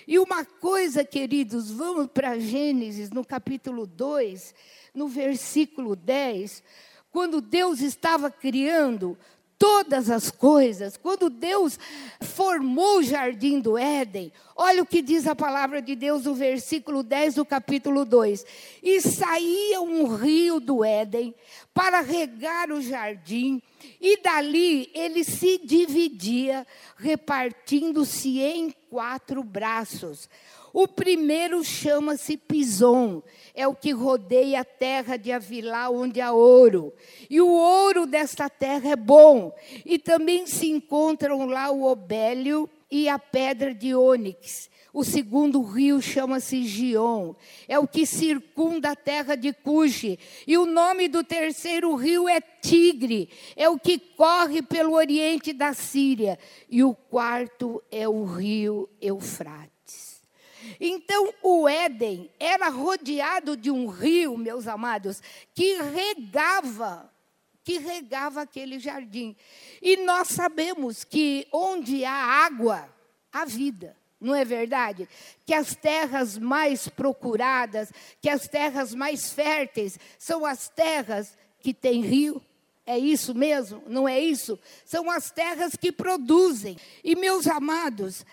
E 0.09 0.17
uma 0.17 0.43
coisa, 0.43 1.05
queridos, 1.05 1.69
vamos 1.69 2.07
para 2.07 2.39
Gênesis, 2.39 3.11
no 3.11 3.23
capítulo 3.23 3.85
2, 3.85 4.55
no 4.91 5.07
versículo 5.07 5.95
10, 5.95 6.63
quando 7.11 7.39
Deus 7.39 7.79
estava 7.79 8.31
criando 8.31 9.15
todas 9.59 10.09
as 10.09 10.31
coisas, 10.31 10.97
quando 10.97 11.29
Deus 11.29 11.77
formou 12.21 12.97
o 12.97 13.03
jardim 13.03 13.59
do 13.59 13.77
Éden, 13.77 14.33
olha 14.55 14.81
o 14.81 14.85
que 14.85 15.03
diz 15.03 15.27
a 15.27 15.35
palavra 15.35 15.79
de 15.79 15.95
Deus 15.95 16.25
no 16.25 16.33
versículo 16.33 17.03
10 17.03 17.35
do 17.35 17.45
capítulo 17.45 18.03
2: 18.03 18.43
E 18.81 18.99
saía 19.01 19.79
um 19.79 20.15
rio 20.15 20.59
do 20.59 20.83
Éden 20.83 21.35
para 21.71 22.01
regar 22.01 22.71
o 22.71 22.81
jardim, 22.81 23.61
e 24.01 24.19
dali 24.23 24.89
ele 24.91 25.23
se 25.23 25.59
dividia, 25.59 26.65
repartindo-se 26.97 28.39
em 28.39 28.73
quatro 28.89 29.43
braços. 29.43 30.29
O 30.71 30.87
primeiro 30.87 31.63
chama-se 31.63 32.37
Pison, 32.37 33.23
é 33.55 33.67
o 33.67 33.73
que 33.73 33.91
rodeia 33.91 34.61
a 34.61 34.65
terra 34.65 35.17
de 35.17 35.31
Avilá, 35.31 35.89
onde 35.89 36.21
há 36.21 36.31
ouro. 36.31 36.93
E 37.29 37.41
o 37.41 37.49
ouro 37.49 38.05
desta 38.05 38.49
terra 38.49 38.91
é 38.91 38.95
bom. 38.95 39.55
E 39.85 39.97
também 39.97 40.45
se 40.45 40.69
encontram 40.69 41.45
lá 41.45 41.71
o 41.71 41.83
obélio 41.83 42.69
e 42.91 43.09
a 43.09 43.17
pedra 43.17 43.73
de 43.73 43.95
ônix. 43.95 44.69
O 44.99 45.03
segundo 45.05 45.61
rio 45.61 46.01
chama-se 46.01 46.61
Gion, 46.65 47.33
é 47.69 47.79
o 47.79 47.87
que 47.87 48.05
circunda 48.05 48.91
a 48.91 48.95
terra 48.97 49.35
de 49.35 49.53
Cuxi. 49.53 50.19
E 50.45 50.57
o 50.57 50.65
nome 50.65 51.07
do 51.07 51.23
terceiro 51.23 51.95
rio 51.95 52.27
é 52.27 52.41
Tigre, 52.41 53.29
é 53.55 53.69
o 53.69 53.79
que 53.79 53.97
corre 53.97 54.61
pelo 54.61 54.91
oriente 54.91 55.53
da 55.53 55.73
Síria. 55.73 56.37
E 56.69 56.83
o 56.83 56.93
quarto 56.93 57.81
é 57.89 58.09
o 58.09 58.25
rio 58.25 58.89
Eufrates. 58.99 60.21
Então, 60.81 61.33
o 61.41 61.69
Éden 61.69 62.29
era 62.37 62.67
rodeado 62.67 63.55
de 63.55 63.71
um 63.71 63.87
rio, 63.87 64.37
meus 64.37 64.67
amados, 64.67 65.23
que 65.55 65.81
regava, 65.81 67.09
que 67.63 67.77
regava 67.77 68.41
aquele 68.41 68.77
jardim. 68.77 69.33
E 69.81 69.95
nós 70.03 70.27
sabemos 70.27 71.05
que 71.05 71.47
onde 71.53 72.03
há 72.03 72.11
água, 72.11 72.93
há 73.31 73.45
vida. 73.45 73.97
Não 74.19 74.35
é 74.35 74.43
verdade? 74.43 75.07
Que 75.45 75.53
as 75.53 75.75
terras 75.75 76.37
mais 76.37 76.87
procuradas, 76.89 77.91
que 78.21 78.29
as 78.29 78.47
terras 78.47 78.93
mais 78.93 79.31
férteis, 79.31 79.97
são 80.17 80.45
as 80.45 80.67
terras 80.67 81.37
que 81.61 81.73
têm 81.73 82.01
rio. 82.01 82.41
É 82.85 82.97
isso 82.97 83.33
mesmo? 83.33 83.83
Não 83.87 84.09
é 84.09 84.19
isso? 84.19 84.59
São 84.83 85.09
as 85.09 85.31
terras 85.31 85.75
que 85.75 85.91
produzem. 85.91 86.75
E, 87.03 87.15
meus 87.15 87.47
amados, 87.47 88.25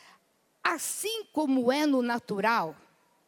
assim 0.65 1.25
como 1.33 1.71
é 1.71 1.87
no 1.87 2.03
natural. 2.03 2.75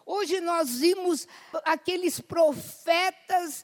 Hoje 0.04 0.40
nós 0.40 0.78
vimos 0.78 1.28
aqueles 1.64 2.18
profetas, 2.18 3.62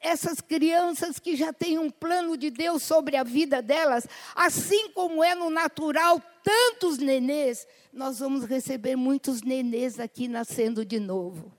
essas 0.00 0.40
crianças 0.40 1.20
que 1.20 1.36
já 1.36 1.52
têm 1.52 1.78
um 1.78 1.88
plano 1.88 2.36
de 2.36 2.50
Deus 2.50 2.82
sobre 2.82 3.16
a 3.16 3.22
vida 3.22 3.62
delas, 3.62 4.06
assim 4.34 4.90
como 4.90 5.22
é 5.22 5.36
no 5.36 5.48
natural, 5.48 6.20
tantos 6.44 6.98
nenês, 6.98 7.66
nós 7.92 8.18
vamos 8.18 8.44
receber 8.44 8.94
muitos 8.94 9.42
nenês 9.42 9.98
aqui 9.98 10.28
nascendo 10.28 10.84
de 10.84 11.00
novo. 11.00 11.50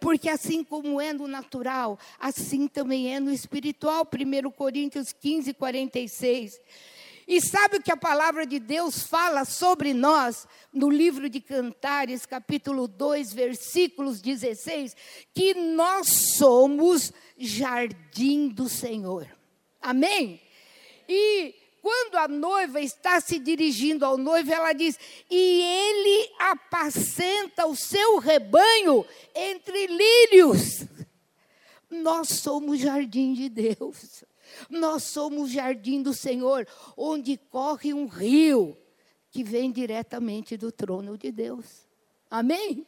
Porque 0.00 0.28
assim 0.28 0.64
como 0.64 1.00
é 1.00 1.12
no 1.12 1.28
natural, 1.28 1.98
assim 2.18 2.66
também 2.66 3.14
é 3.14 3.20
no 3.20 3.30
espiritual. 3.30 4.04
1 4.04 4.50
Coríntios 4.50 5.12
15, 5.12 5.54
46. 5.54 6.60
E 7.26 7.40
sabe 7.40 7.76
o 7.76 7.82
que 7.82 7.90
a 7.90 7.96
palavra 7.96 8.46
de 8.46 8.58
Deus 8.58 9.02
fala 9.04 9.44
sobre 9.44 9.94
nós 9.94 10.46
no 10.72 10.90
livro 10.90 11.28
de 11.30 11.40
Cantares, 11.40 12.26
capítulo 12.26 12.86
2, 12.86 13.32
versículos 13.32 14.20
16? 14.20 14.94
Que 15.34 15.54
nós 15.54 16.08
somos 16.36 17.12
jardim 17.38 18.48
do 18.48 18.68
Senhor. 18.68 19.26
Amém? 19.80 20.40
E 21.08 21.54
quando 21.84 22.16
a 22.16 22.26
noiva 22.26 22.80
está 22.80 23.20
se 23.20 23.38
dirigindo 23.38 24.06
ao 24.06 24.16
noivo, 24.16 24.50
ela 24.50 24.72
diz: 24.72 24.98
E 25.30 25.60
ele 25.60 26.30
apacenta 26.38 27.66
o 27.66 27.76
seu 27.76 28.18
rebanho 28.18 29.04
entre 29.34 29.86
lírios. 29.88 30.86
Nós 31.90 32.30
somos 32.30 32.80
jardim 32.80 33.34
de 33.34 33.50
Deus. 33.50 34.24
Nós 34.70 35.02
somos 35.02 35.50
jardim 35.50 36.00
do 36.00 36.14
Senhor, 36.14 36.66
onde 36.96 37.36
corre 37.36 37.92
um 37.92 38.06
rio 38.06 38.74
que 39.30 39.44
vem 39.44 39.70
diretamente 39.70 40.56
do 40.56 40.72
trono 40.72 41.18
de 41.18 41.30
Deus. 41.30 41.66
Amém? 42.30 42.86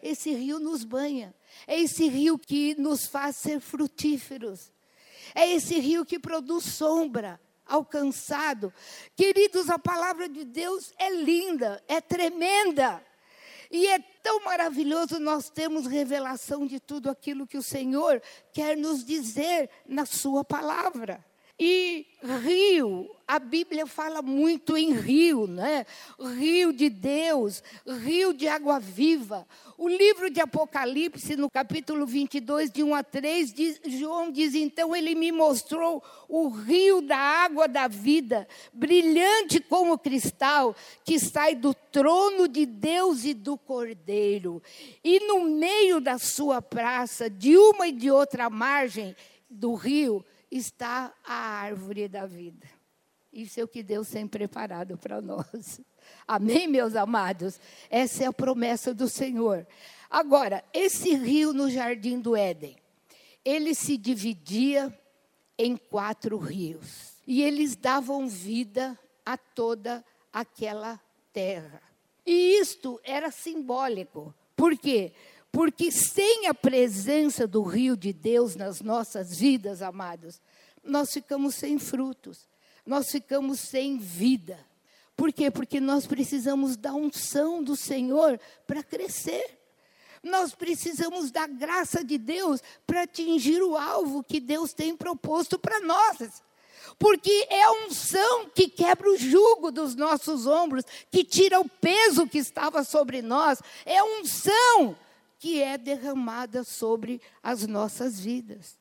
Esse 0.00 0.32
rio 0.32 0.60
nos 0.60 0.84
banha. 0.84 1.34
É 1.66 1.80
esse 1.80 2.06
rio 2.06 2.38
que 2.38 2.76
nos 2.78 3.04
faz 3.04 3.34
ser 3.34 3.58
frutíferos. 3.58 4.70
É 5.34 5.50
esse 5.50 5.80
rio 5.80 6.04
que 6.04 6.20
produz 6.20 6.66
sombra, 6.66 7.40
alcançado. 7.72 8.72
Queridos, 9.16 9.70
a 9.70 9.78
palavra 9.78 10.28
de 10.28 10.44
Deus 10.44 10.92
é 10.98 11.10
linda, 11.10 11.82
é 11.88 12.00
tremenda. 12.00 13.04
E 13.70 13.86
é 13.86 13.98
tão 13.98 14.44
maravilhoso 14.44 15.18
nós 15.18 15.48
termos 15.48 15.86
revelação 15.86 16.66
de 16.66 16.78
tudo 16.78 17.08
aquilo 17.08 17.46
que 17.46 17.56
o 17.56 17.62
Senhor 17.62 18.22
quer 18.52 18.76
nos 18.76 19.02
dizer 19.02 19.70
na 19.86 20.04
Sua 20.04 20.44
palavra. 20.44 21.24
E 21.58 22.06
rio, 22.42 23.14
a 23.28 23.38
Bíblia 23.38 23.86
fala 23.86 24.22
muito 24.22 24.76
em 24.76 24.92
rio, 24.92 25.46
né? 25.46 25.86
Rio 26.36 26.72
de 26.72 26.88
Deus, 26.88 27.62
rio 27.86 28.32
de 28.32 28.48
água 28.48 28.80
viva. 28.80 29.46
O 29.76 29.88
livro 29.88 30.30
de 30.30 30.40
Apocalipse, 30.40 31.36
no 31.36 31.50
capítulo 31.50 32.06
22, 32.06 32.70
de 32.70 32.82
1 32.82 32.94
a 32.94 33.02
3, 33.02 33.52
diz, 33.52 33.80
João 33.84 34.30
diz: 34.30 34.54
Então 34.54 34.96
ele 34.96 35.14
me 35.14 35.30
mostrou 35.30 36.02
o 36.28 36.48
rio 36.48 37.00
da 37.00 37.16
água 37.16 37.68
da 37.68 37.86
vida, 37.86 38.48
brilhante 38.72 39.60
como 39.60 39.98
cristal, 39.98 40.74
que 41.04 41.18
sai 41.18 41.54
do 41.54 41.74
trono 41.74 42.48
de 42.48 42.64
Deus 42.64 43.24
e 43.24 43.34
do 43.34 43.58
Cordeiro. 43.58 44.62
E 45.04 45.20
no 45.26 45.44
meio 45.44 46.00
da 46.00 46.18
sua 46.18 46.62
praça, 46.62 47.28
de 47.28 47.56
uma 47.56 47.88
e 47.88 47.92
de 47.92 48.10
outra 48.10 48.48
margem 48.48 49.14
do 49.48 49.74
rio, 49.74 50.24
está 50.52 51.14
a 51.24 51.34
árvore 51.34 52.06
da 52.06 52.26
vida. 52.26 52.68
Isso 53.32 53.58
é 53.58 53.64
o 53.64 53.68
que 53.68 53.82
Deus 53.82 54.10
tem 54.10 54.28
preparado 54.28 54.98
para 54.98 55.22
nós. 55.22 55.80
Amém, 56.28 56.68
meus 56.68 56.94
amados? 56.94 57.58
Essa 57.88 58.24
é 58.24 58.26
a 58.26 58.32
promessa 58.32 58.92
do 58.92 59.08
Senhor. 59.08 59.66
Agora, 60.10 60.62
esse 60.74 61.14
rio 61.14 61.54
no 61.54 61.70
jardim 61.70 62.20
do 62.20 62.36
Éden, 62.36 62.76
ele 63.42 63.74
se 63.74 63.96
dividia 63.96 64.96
em 65.56 65.74
quatro 65.76 66.36
rios. 66.36 67.14
E 67.26 67.42
eles 67.42 67.74
davam 67.74 68.28
vida 68.28 68.98
a 69.24 69.38
toda 69.38 70.04
aquela 70.30 71.00
terra. 71.32 71.80
E 72.26 72.58
isto 72.60 73.00
era 73.02 73.30
simbólico. 73.30 74.34
Por 74.54 74.76
quê? 74.76 75.12
Porque 75.52 75.92
sem 75.92 76.46
a 76.48 76.54
presença 76.54 77.46
do 77.46 77.62
rio 77.62 77.94
de 77.94 78.10
Deus 78.10 78.56
nas 78.56 78.80
nossas 78.80 79.36
vidas, 79.36 79.82
amados, 79.82 80.40
nós 80.82 81.12
ficamos 81.12 81.54
sem 81.54 81.78
frutos, 81.78 82.48
nós 82.86 83.10
ficamos 83.10 83.60
sem 83.60 83.98
vida. 83.98 84.58
Por 85.14 85.30
quê? 85.30 85.50
Porque 85.50 85.78
nós 85.78 86.06
precisamos 86.06 86.74
da 86.74 86.94
unção 86.94 87.62
do 87.62 87.76
Senhor 87.76 88.40
para 88.66 88.82
crescer. 88.82 89.58
Nós 90.22 90.54
precisamos 90.54 91.30
da 91.30 91.46
graça 91.46 92.02
de 92.02 92.16
Deus 92.16 92.62
para 92.86 93.02
atingir 93.02 93.62
o 93.62 93.76
alvo 93.76 94.22
que 94.22 94.40
Deus 94.40 94.72
tem 94.72 94.96
proposto 94.96 95.58
para 95.58 95.80
nós. 95.80 96.42
Porque 96.98 97.46
é 97.50 97.62
a 97.62 97.72
unção 97.86 98.48
que 98.48 98.68
quebra 98.68 99.10
o 99.10 99.18
jugo 99.18 99.70
dos 99.70 99.94
nossos 99.94 100.46
ombros, 100.46 100.84
que 101.10 101.24
tira 101.24 101.60
o 101.60 101.68
peso 101.68 102.26
que 102.26 102.38
estava 102.38 102.82
sobre 102.84 103.20
nós. 103.20 103.60
É 103.84 103.98
a 103.98 104.04
unção 104.04 104.96
que 105.42 105.60
é 105.60 105.76
derramada 105.76 106.62
sobre 106.62 107.20
as 107.42 107.66
nossas 107.66 108.20
vidas. 108.20 108.78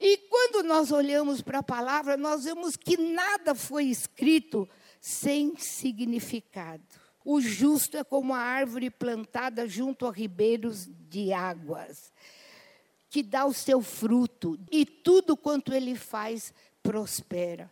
E 0.00 0.16
quando 0.16 0.62
nós 0.66 0.90
olhamos 0.90 1.42
para 1.42 1.58
a 1.58 1.62
palavra, 1.62 2.16
nós 2.16 2.44
vemos 2.44 2.76
que 2.76 2.96
nada 2.96 3.54
foi 3.54 3.84
escrito 3.84 4.66
sem 4.98 5.54
significado. 5.58 6.82
O 7.22 7.42
justo 7.42 7.98
é 7.98 8.02
como 8.02 8.32
a 8.32 8.38
árvore 8.38 8.88
plantada 8.88 9.68
junto 9.68 10.06
a 10.06 10.10
ribeiros 10.10 10.88
de 11.10 11.30
águas, 11.30 12.10
que 13.10 13.22
dá 13.22 13.44
o 13.44 13.52
seu 13.52 13.82
fruto, 13.82 14.58
e 14.70 14.86
tudo 14.86 15.36
quanto 15.36 15.74
ele 15.74 15.94
faz 15.94 16.54
prospera. 16.82 17.70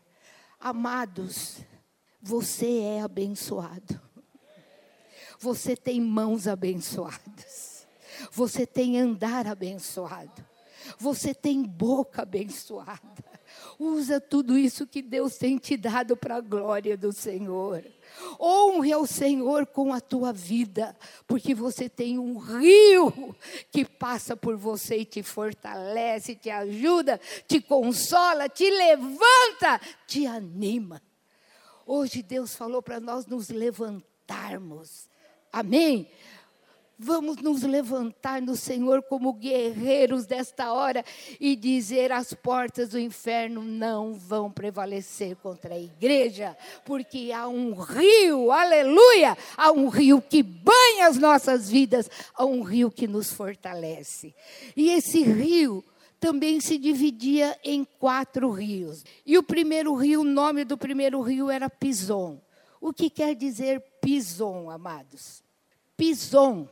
Amados, 0.61 1.57
você 2.21 2.81
é 2.81 3.01
abençoado. 3.01 3.99
Você 5.39 5.75
tem 5.75 6.03
mãos 6.03 6.47
abençoadas. 6.47 7.70
Você 8.31 8.67
tem 8.67 8.99
andar 8.99 9.47
abençoado. 9.47 10.45
Você 10.99 11.35
tem 11.35 11.63
boca 11.63 12.23
abençoada. 12.23 13.31
Usa 13.79 14.21
tudo 14.21 14.59
isso 14.59 14.87
que 14.87 15.03
Deus 15.03 15.37
tem 15.37 15.57
te 15.57 15.77
dado 15.77 16.17
para 16.17 16.37
a 16.37 16.41
glória 16.41 16.97
do 16.97 17.13
Senhor. 17.13 17.85
Honre 18.39 18.93
ao 18.93 19.07
Senhor 19.07 19.67
com 19.67 19.93
a 19.93 20.01
tua 20.01 20.33
vida, 20.33 20.97
porque 21.27 21.55
você 21.55 21.89
tem 21.89 22.19
um 22.19 22.37
rio 22.37 23.35
que 23.71 23.85
passa 23.85 24.37
por 24.37 24.57
você 24.57 24.99
e 24.99 25.05
te 25.05 25.23
fortalece, 25.23 26.35
te 26.35 26.51
ajuda, 26.51 27.21
te 27.47 27.61
consola, 27.61 28.49
te 28.49 28.69
levanta, 28.71 29.81
te 30.07 30.27
anima. 30.27 31.01
Hoje 31.87 32.23
Deus 32.23 32.55
falou 32.55 32.83
para 32.83 33.01
nós 33.01 33.27
nos 33.27 33.49
levantarmos. 33.49 35.09
Amém? 35.53 36.09
Vamos 37.03 37.39
nos 37.39 37.63
levantar 37.63 38.43
no 38.43 38.55
Senhor 38.55 39.03
como 39.03 39.33
guerreiros 39.33 40.27
desta 40.27 40.71
hora 40.71 41.03
e 41.41 41.57
dizer: 41.57 42.13
as 42.13 42.35
portas 42.35 42.91
do 42.91 42.99
inferno 42.99 43.63
não 43.63 44.13
vão 44.13 44.51
prevalecer 44.51 45.35
contra 45.37 45.77
a 45.77 45.81
igreja, 45.81 46.55
porque 46.85 47.33
há 47.33 47.49
um 47.49 47.73
rio, 47.73 48.53
aleluia, 48.53 49.35
há 49.57 49.73
um 49.73 49.89
rio 49.89 50.21
que 50.21 50.43
banha 50.43 51.09
as 51.09 51.17
nossas 51.17 51.71
vidas, 51.71 52.11
há 52.35 52.45
um 52.45 52.61
rio 52.61 52.91
que 52.91 53.09
nos 53.09 53.33
fortalece. 53.33 54.35
E 54.77 54.91
esse 54.91 55.23
rio 55.23 55.83
também 56.21 56.61
se 56.61 56.77
dividia 56.77 57.59
em 57.65 57.83
quatro 57.83 58.51
rios. 58.51 59.07
E 59.25 59.39
o 59.39 59.43
primeiro 59.43 59.95
rio, 59.95 60.21
o 60.21 60.25
nome 60.25 60.67
do 60.67 60.77
primeiro 60.77 61.23
rio 61.23 61.49
era 61.49 61.71
Pison. 61.71 62.39
O 62.79 62.93
que 62.93 63.09
quer 63.09 63.35
dizer 63.35 63.83
Pison, 64.03 64.69
amados? 64.69 65.43
Pison 65.97 66.69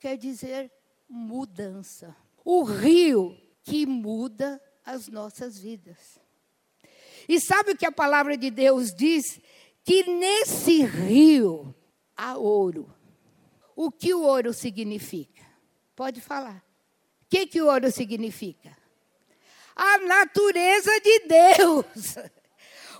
quer 0.00 0.16
dizer 0.16 0.72
mudança. 1.08 2.16
O 2.44 2.64
rio 2.64 3.36
que 3.62 3.86
muda 3.86 4.60
as 4.84 5.06
nossas 5.08 5.58
vidas. 5.58 6.18
E 7.28 7.38
sabe 7.38 7.72
o 7.72 7.76
que 7.76 7.86
a 7.86 7.92
palavra 7.92 8.36
de 8.36 8.50
Deus 8.50 8.92
diz? 8.92 9.38
Que 9.84 10.04
nesse 10.04 10.82
rio 10.82 11.74
há 12.16 12.36
ouro. 12.36 12.92
O 13.76 13.90
que 13.90 14.12
o 14.12 14.22
ouro 14.22 14.52
significa? 14.52 15.44
Pode 15.94 16.20
falar. 16.20 16.64
O 17.22 17.26
que, 17.28 17.46
que 17.46 17.62
o 17.62 17.66
ouro 17.66 17.90
significa? 17.92 18.76
A 19.76 19.98
natureza 19.98 20.90
de 21.00 21.20
Deus. 21.20 22.16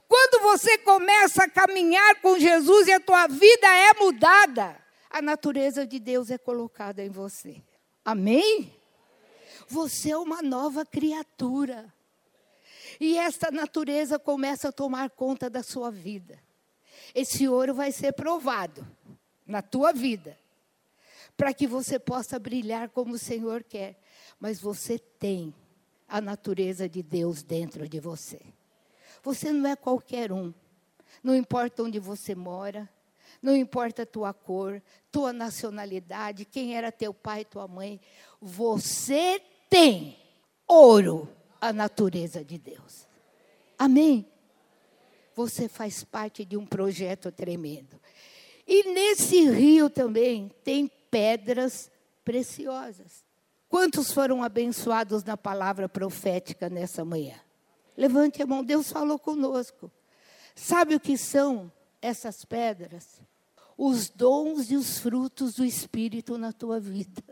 Quando 0.07 0.43
você 0.43 0.79
começa 0.79 1.45
a 1.45 1.51
caminhar 1.51 2.21
com 2.21 2.39
Jesus 2.39 2.89
e 2.89 2.93
a 2.93 3.01
tua 3.01 3.27
vida 3.27 3.67
é 3.67 3.95
mudada, 3.95 4.81
a 5.11 5.21
natureza 5.21 5.85
de 5.85 5.99
Deus 5.99 6.31
é 6.31 6.39
colocada 6.39 7.05
em 7.05 7.11
você. 7.11 7.61
Amém? 8.05 8.73
Você 9.69 10.13
é 10.13 10.17
uma 10.17 10.41
nova 10.41 10.87
criatura. 10.87 11.93
E 13.01 13.19
esta 13.19 13.51
natureza 13.51 14.19
começa 14.19 14.69
a 14.69 14.73
tomar 14.73 15.11
conta 15.11 15.51
da 15.51 15.63
sua 15.63 15.91
vida. 15.91 16.39
Esse 17.15 17.49
ouro 17.49 17.75
vai 17.75 17.91
ser 17.91 18.13
provado 18.13 18.87
na 19.47 19.61
tua 19.61 19.93
vida, 19.93 20.39
para 21.37 21.53
que 21.53 21.67
você 21.67 21.99
possa 21.99 22.39
brilhar 22.39 22.91
como 22.91 23.15
o 23.15 23.19
Senhor 23.19 23.65
quer. 23.65 24.01
Mas 24.39 24.61
você 24.61 24.99
tem 24.99 25.53
a 26.09 26.21
natureza 26.21 26.89
de 26.89 27.03
Deus 27.03 27.43
dentro 27.43 27.89
de 27.89 27.99
você. 27.99 28.41
Você 29.23 29.53
não 29.53 29.69
é 29.69 29.77
qualquer 29.77 30.33
um. 30.33 30.55
Não 31.23 31.35
importa 31.35 31.83
onde 31.83 31.99
você 31.99 32.35
mora, 32.35 32.89
não 33.43 33.57
importa 33.57 34.03
a 34.03 34.07
tua 34.07 34.33
cor, 34.33 34.83
tua 35.11 35.33
nacionalidade, 35.33 36.45
quem 36.45 36.77
era 36.77 36.93
teu 36.93 37.15
pai, 37.15 37.45
tua 37.45 37.67
mãe, 37.67 38.01
você 38.41 39.41
tem 39.69 40.19
ouro, 40.67 41.29
a 41.61 41.73
natureza 41.73 42.45
de 42.45 42.59
Deus. 42.59 43.07
Amém? 43.79 44.27
Você 45.35 45.69
faz 45.69 46.05
parte 46.05 46.45
de 46.45 46.57
um 46.57 46.67
projeto 46.67 47.31
tremendo. 47.31 48.01
E 48.67 48.93
nesse 48.93 49.49
rio 49.51 49.91
também 49.91 50.51
tem 50.63 50.91
pedras 51.11 51.91
preciosas. 52.25 53.25
Quantos 53.69 54.13
foram 54.13 54.43
abençoados 54.43 55.25
na 55.25 55.37
palavra 55.37 55.89
profética 55.89 56.69
nessa 56.69 57.05
manhã? 57.05 57.41
Levante 57.97 58.43
a 58.43 58.47
mão, 58.47 58.65
Deus 58.65 58.91
falou 58.91 59.19
conosco. 59.19 59.91
Sabe 60.55 60.95
o 60.95 61.01
que 61.01 61.17
são 61.17 61.71
essas 62.03 62.45
pedras? 62.45 63.21
Os 63.83 64.11
dons 64.11 64.71
e 64.71 64.77
os 64.77 64.99
frutos 64.99 65.55
do 65.55 65.65
Espírito 65.65 66.37
na 66.37 66.53
tua 66.53 66.79
vida. 66.79 67.23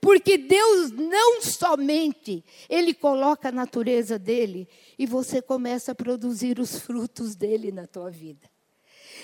Porque 0.00 0.38
Deus 0.38 0.90
não 0.90 1.42
somente 1.42 2.42
ele 2.66 2.94
coloca 2.94 3.50
a 3.50 3.52
natureza 3.52 4.18
dele 4.18 4.66
e 4.98 5.04
você 5.04 5.42
começa 5.42 5.92
a 5.92 5.94
produzir 5.94 6.58
os 6.58 6.78
frutos 6.78 7.36
dele 7.36 7.70
na 7.70 7.86
tua 7.86 8.10
vida. 8.10 8.50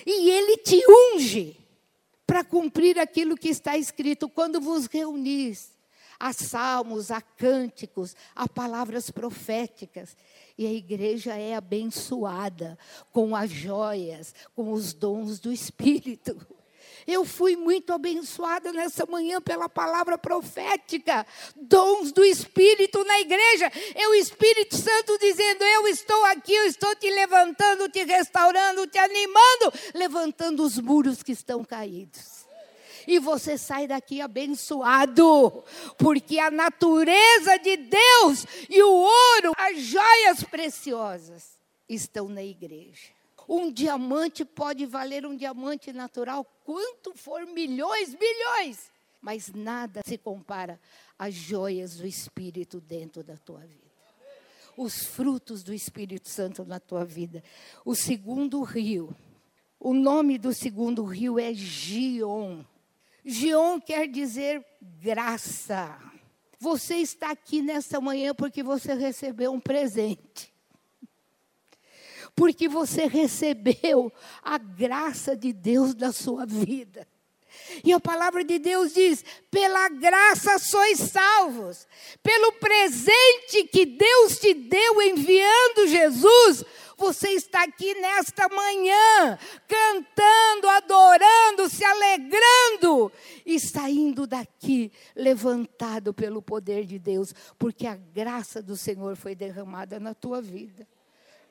E 0.04 0.30
ele 0.30 0.58
te 0.58 0.78
unge 1.14 1.56
para 2.26 2.44
cumprir 2.44 2.98
aquilo 2.98 3.34
que 3.34 3.48
está 3.48 3.78
escrito 3.78 4.28
quando 4.28 4.60
vos 4.60 4.84
reunis 4.84 5.71
a 6.22 6.32
salmos, 6.32 7.10
a 7.10 7.20
cânticos, 7.20 8.14
a 8.32 8.48
palavras 8.48 9.10
proféticas. 9.10 10.16
E 10.56 10.64
a 10.64 10.72
igreja 10.72 11.34
é 11.34 11.56
abençoada 11.56 12.78
com 13.10 13.34
as 13.34 13.50
joias, 13.50 14.32
com 14.54 14.70
os 14.70 14.92
dons 14.92 15.40
do 15.40 15.52
Espírito. 15.52 16.40
Eu 17.08 17.24
fui 17.24 17.56
muito 17.56 17.92
abençoada 17.92 18.72
nessa 18.72 19.04
manhã 19.04 19.40
pela 19.40 19.68
palavra 19.68 20.16
profética, 20.16 21.26
dons 21.56 22.12
do 22.12 22.24
Espírito 22.24 23.02
na 23.02 23.18
igreja. 23.18 23.72
É 23.96 24.06
o 24.06 24.14
Espírito 24.14 24.76
Santo 24.76 25.18
dizendo: 25.18 25.64
Eu 25.64 25.88
estou 25.88 26.24
aqui, 26.26 26.54
eu 26.54 26.66
estou 26.66 26.94
te 26.94 27.10
levantando, 27.10 27.88
te 27.88 28.04
restaurando, 28.04 28.86
te 28.86 28.98
animando, 28.98 29.72
levantando 29.92 30.62
os 30.62 30.78
muros 30.78 31.20
que 31.20 31.32
estão 31.32 31.64
caídos 31.64 32.41
e 33.06 33.18
você 33.18 33.56
sai 33.58 33.86
daqui 33.86 34.20
abençoado, 34.20 35.64
porque 35.98 36.38
a 36.38 36.50
natureza 36.50 37.58
de 37.58 37.76
Deus 37.76 38.46
e 38.68 38.82
o 38.82 38.92
ouro, 38.92 39.52
as 39.56 39.78
joias 39.78 40.42
preciosas, 40.44 41.58
estão 41.88 42.28
na 42.28 42.42
igreja. 42.42 43.08
Um 43.48 43.70
diamante 43.70 44.44
pode 44.44 44.86
valer 44.86 45.26
um 45.26 45.36
diamante 45.36 45.92
natural 45.92 46.44
quanto 46.64 47.12
for 47.14 47.44
milhões, 47.46 48.14
bilhões, 48.14 48.90
mas 49.20 49.52
nada 49.52 50.00
se 50.04 50.16
compara 50.16 50.80
às 51.18 51.34
joias 51.34 51.96
do 51.96 52.06
Espírito 52.06 52.80
dentro 52.80 53.22
da 53.22 53.36
tua 53.36 53.60
vida. 53.60 53.82
Os 54.76 55.04
frutos 55.04 55.62
do 55.62 55.74
Espírito 55.74 56.28
Santo 56.28 56.64
na 56.64 56.80
tua 56.80 57.04
vida. 57.04 57.44
O 57.84 57.94
segundo 57.94 58.62
rio, 58.62 59.14
o 59.78 59.92
nome 59.92 60.38
do 60.38 60.54
segundo 60.54 61.04
rio 61.04 61.38
é 61.38 61.52
Gion. 61.52 62.64
Gion 63.24 63.80
quer 63.80 64.08
dizer 64.08 64.64
graça. 64.80 65.98
Você 66.58 66.96
está 66.96 67.30
aqui 67.30 67.62
nessa 67.62 68.00
manhã 68.00 68.34
porque 68.34 68.62
você 68.62 68.94
recebeu 68.94 69.52
um 69.52 69.60
presente. 69.60 70.52
Porque 72.34 72.68
você 72.68 73.06
recebeu 73.06 74.12
a 74.42 74.58
graça 74.58 75.36
de 75.36 75.52
Deus 75.52 75.94
na 75.94 76.12
sua 76.12 76.46
vida. 76.46 77.06
E 77.84 77.92
a 77.92 78.00
palavra 78.00 78.44
de 78.44 78.58
Deus 78.58 78.94
diz: 78.94 79.24
pela 79.50 79.88
graça 79.88 80.58
sois 80.58 80.98
salvos, 80.98 81.86
pelo 82.22 82.52
presente 82.52 83.64
que 83.70 83.84
Deus 83.84 84.38
te 84.38 84.54
deu 84.54 85.02
enviando 85.02 85.86
Jesus, 85.88 86.64
você 87.02 87.30
está 87.30 87.64
aqui 87.64 87.94
nesta 87.94 88.48
manhã, 88.48 89.36
cantando, 89.66 90.68
adorando, 90.68 91.68
se 91.68 91.84
alegrando 91.84 93.10
e 93.44 93.58
saindo 93.58 94.24
daqui 94.24 94.92
levantado 95.16 96.14
pelo 96.14 96.40
poder 96.40 96.86
de 96.86 97.00
Deus, 97.00 97.34
porque 97.58 97.88
a 97.88 97.96
graça 97.96 98.62
do 98.62 98.76
Senhor 98.76 99.16
foi 99.16 99.34
derramada 99.34 99.98
na 99.98 100.14
tua 100.14 100.40
vida. 100.40 100.86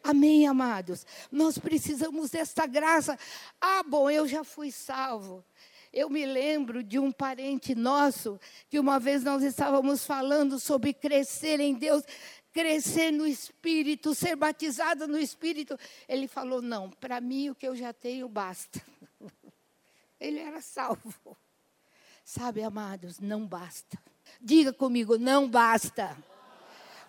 Amém, 0.02 0.48
amados? 0.48 1.06
Nós 1.30 1.58
precisamos 1.58 2.32
desta 2.32 2.66
graça. 2.66 3.20
Ah, 3.60 3.84
bom, 3.84 4.10
eu 4.10 4.26
já 4.26 4.46
fui 4.46 4.72
salvo. 4.72 5.44
Eu 5.94 6.10
me 6.10 6.26
lembro 6.26 6.82
de 6.82 6.98
um 6.98 7.12
parente 7.12 7.76
nosso 7.76 8.40
que 8.70 8.80
uma 8.80 8.98
vez 8.98 9.26
nós 9.26 9.44
estávamos 9.44 10.06
falando 10.06 10.58
sobre 10.58 10.94
crescer 10.94 11.60
em 11.60 11.74
Deus, 11.74 12.04
crescer 12.54 13.12
no 13.12 13.26
Espírito, 13.26 14.14
ser 14.14 14.36
batizado 14.36 15.08
no 15.08 15.18
Espírito. 15.18 15.78
Ele 16.08 16.28
falou: 16.28 16.62
Não, 16.62 16.90
para 16.90 17.20
mim 17.22 17.50
o 17.50 17.56
que 17.56 17.68
eu 17.68 17.76
já 17.76 17.94
tenho 17.94 18.28
basta. 18.28 18.82
Ele 20.20 20.40
era 20.40 20.62
salvo. 20.62 21.38
Sabe, 22.24 22.62
amados, 22.62 23.20
não 23.20 23.46
basta. 23.46 23.98
Diga 24.40 24.72
comigo: 24.72 25.18
não 25.18 25.50
basta. 25.50 26.18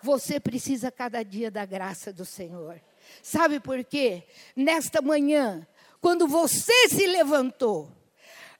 Você 0.01 0.39
precisa 0.39 0.91
cada 0.91 1.23
dia 1.23 1.49
da 1.49 1.65
graça 1.65 2.11
do 2.11 2.25
Senhor. 2.25 2.81
Sabe 3.21 3.59
por 3.59 3.83
quê? 3.83 4.23
Nesta 4.55 5.01
manhã, 5.01 5.65
quando 6.01 6.27
você 6.27 6.89
se 6.89 7.05
levantou, 7.07 7.89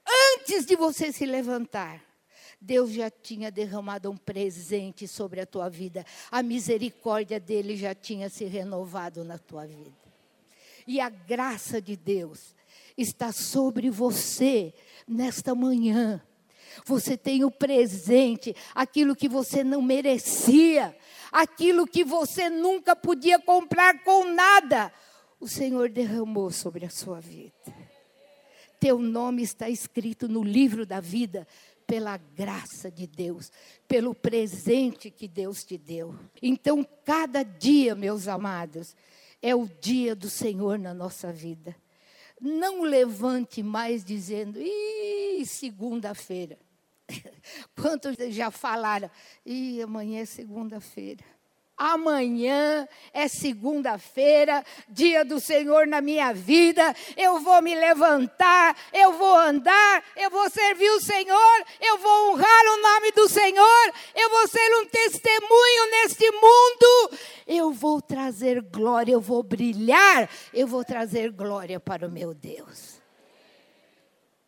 Antes 0.06 0.66
de 0.66 0.76
você 0.76 1.12
se 1.12 1.26
levantar, 1.26 2.02
Deus 2.64 2.92
já 2.92 3.10
tinha 3.10 3.52
derramado 3.52 4.10
um 4.10 4.16
presente 4.16 5.06
sobre 5.06 5.42
a 5.42 5.46
tua 5.46 5.70
vida. 5.70 6.06
A 6.32 6.42
misericórdia 6.42 7.38
dele 7.38 7.76
já 7.76 7.94
tinha 7.94 8.30
se 8.30 8.46
renovado 8.46 9.22
na 9.26 9.38
tua 9.38 9.68
vida. 9.68 9.92
E 10.88 11.02
a 11.02 11.10
graça 11.10 11.82
de 11.82 11.98
Deus 11.98 12.56
está 12.98 13.34
sobre 13.34 13.90
você 13.90 14.74
nesta 15.06 15.54
manhã. 15.54 16.22
Você 16.86 17.18
tem 17.18 17.44
o 17.44 17.52
presente, 17.52 18.56
aquilo 18.74 19.14
que 19.14 19.28
você 19.28 19.62
não 19.62 19.82
merecia, 19.82 20.96
aquilo 21.34 21.86
que 21.86 22.06
você 22.06 22.50
nunca 22.50 22.96
podia 22.96 23.40
comprar 23.40 24.06
com 24.06 24.24
nada. 24.34 24.92
O 25.38 25.50
Senhor 25.50 25.90
derramou 25.90 26.50
sobre 26.50 26.86
a 26.86 26.90
sua 26.90 27.20
vida 27.20 27.52
teu 28.84 29.00
nome 29.00 29.42
está 29.42 29.70
escrito 29.70 30.28
no 30.28 30.44
livro 30.44 30.86
da 30.86 31.00
vida 31.00 31.48
pela 31.86 32.18
graça 32.18 32.92
de 32.92 33.08
Deus, 33.08 33.52
pelo 33.88 34.14
presente 34.14 35.10
que 35.10 35.28
Deus 35.28 35.64
te 35.64 35.78
deu. 35.78 36.16
Então, 36.42 36.88
cada 37.06 37.44
dia, 37.44 37.96
meus 37.96 38.28
amados, 38.28 38.96
é 39.42 39.54
o 39.54 39.68
dia 39.68 40.16
do 40.16 40.30
Senhor 40.30 40.80
na 40.80 40.94
nossa 40.94 41.32
vida. 41.32 41.76
Não 42.40 42.82
levante 42.84 43.62
mais 43.62 44.04
dizendo, 44.04 44.60
ih, 44.60 45.46
segunda-feira. 45.46 46.58
Quantos 47.76 48.16
já 48.34 48.50
falaram, 48.50 49.10
ih, 49.46 49.82
amanhã 49.82 50.22
é 50.22 50.26
segunda-feira. 50.26 51.24
Amanhã 51.76 52.88
é 53.12 53.28
segunda-feira, 53.28 54.64
dia 54.88 55.26
do 55.26 55.40
Senhor 55.40 55.88
na 55.88 56.02
minha 56.02 56.32
vida. 56.32 56.96
Eu 57.18 57.40
vou 57.40 57.62
me 57.64 57.74
levantar, 57.74 58.78
eu 58.94 59.14
vou 59.14 59.36
andar, 59.36 60.04
eu 60.16 60.30
vou 60.30 60.50
servir 60.52 60.90
o 60.92 61.02
Senhor, 61.02 61.66
eu 61.82 61.98
vou 61.98 62.32
honrar 62.32 62.66
o 62.66 62.82
nome 62.82 63.12
do 63.14 63.28
Senhor, 63.28 63.94
eu 64.16 64.30
vou 64.30 64.48
ser 64.48 64.76
um 64.82 64.86
testemunho 64.86 65.92
neste 65.92 66.30
mundo. 66.32 67.20
Eu 67.48 67.72
vou 67.72 68.00
trazer 68.00 68.62
glória, 68.62 69.14
eu 69.14 69.22
vou 69.22 69.42
brilhar, 69.42 70.30
eu 70.54 70.68
vou 70.68 70.86
trazer 70.86 71.32
glória 71.32 71.80
para 71.80 72.08
o 72.08 72.12
meu 72.12 72.36
Deus. 72.36 73.02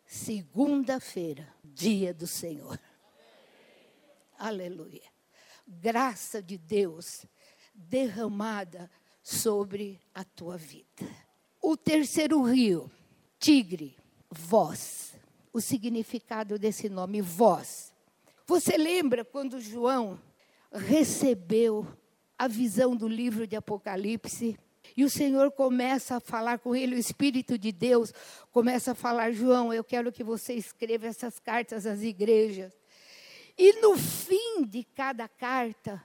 Segunda-feira, 0.06 1.52
dia 1.64 2.14
do 2.14 2.26
Senhor. 2.26 2.78
Aleluia 4.38 5.15
graça 5.66 6.42
de 6.42 6.56
Deus 6.56 7.26
derramada 7.74 8.90
sobre 9.22 10.00
a 10.14 10.24
tua 10.24 10.56
vida. 10.56 11.04
O 11.60 11.76
terceiro 11.76 12.42
rio, 12.42 12.90
tigre, 13.38 13.96
voz. 14.30 15.14
O 15.52 15.60
significado 15.60 16.58
desse 16.58 16.88
nome, 16.88 17.20
voz. 17.20 17.92
Você 18.46 18.76
lembra 18.76 19.24
quando 19.24 19.60
João 19.60 20.20
recebeu 20.70 21.86
a 22.38 22.46
visão 22.46 22.94
do 22.94 23.08
livro 23.08 23.46
de 23.46 23.56
Apocalipse? 23.56 24.58
E 24.96 25.04
o 25.04 25.10
Senhor 25.10 25.50
começa 25.50 26.16
a 26.16 26.20
falar 26.20 26.58
com 26.58 26.76
ele, 26.76 26.94
o 26.94 26.98
Espírito 26.98 27.58
de 27.58 27.72
Deus 27.72 28.12
começa 28.52 28.92
a 28.92 28.94
falar: 28.94 29.32
João, 29.32 29.72
eu 29.72 29.82
quero 29.82 30.12
que 30.12 30.22
você 30.22 30.54
escreva 30.54 31.06
essas 31.06 31.38
cartas 31.38 31.86
às 31.86 32.02
igrejas. 32.02 32.72
E 33.58 33.80
no 33.80 33.96
fim 33.96 34.64
de 34.64 34.84
cada 34.84 35.26
carta, 35.26 36.04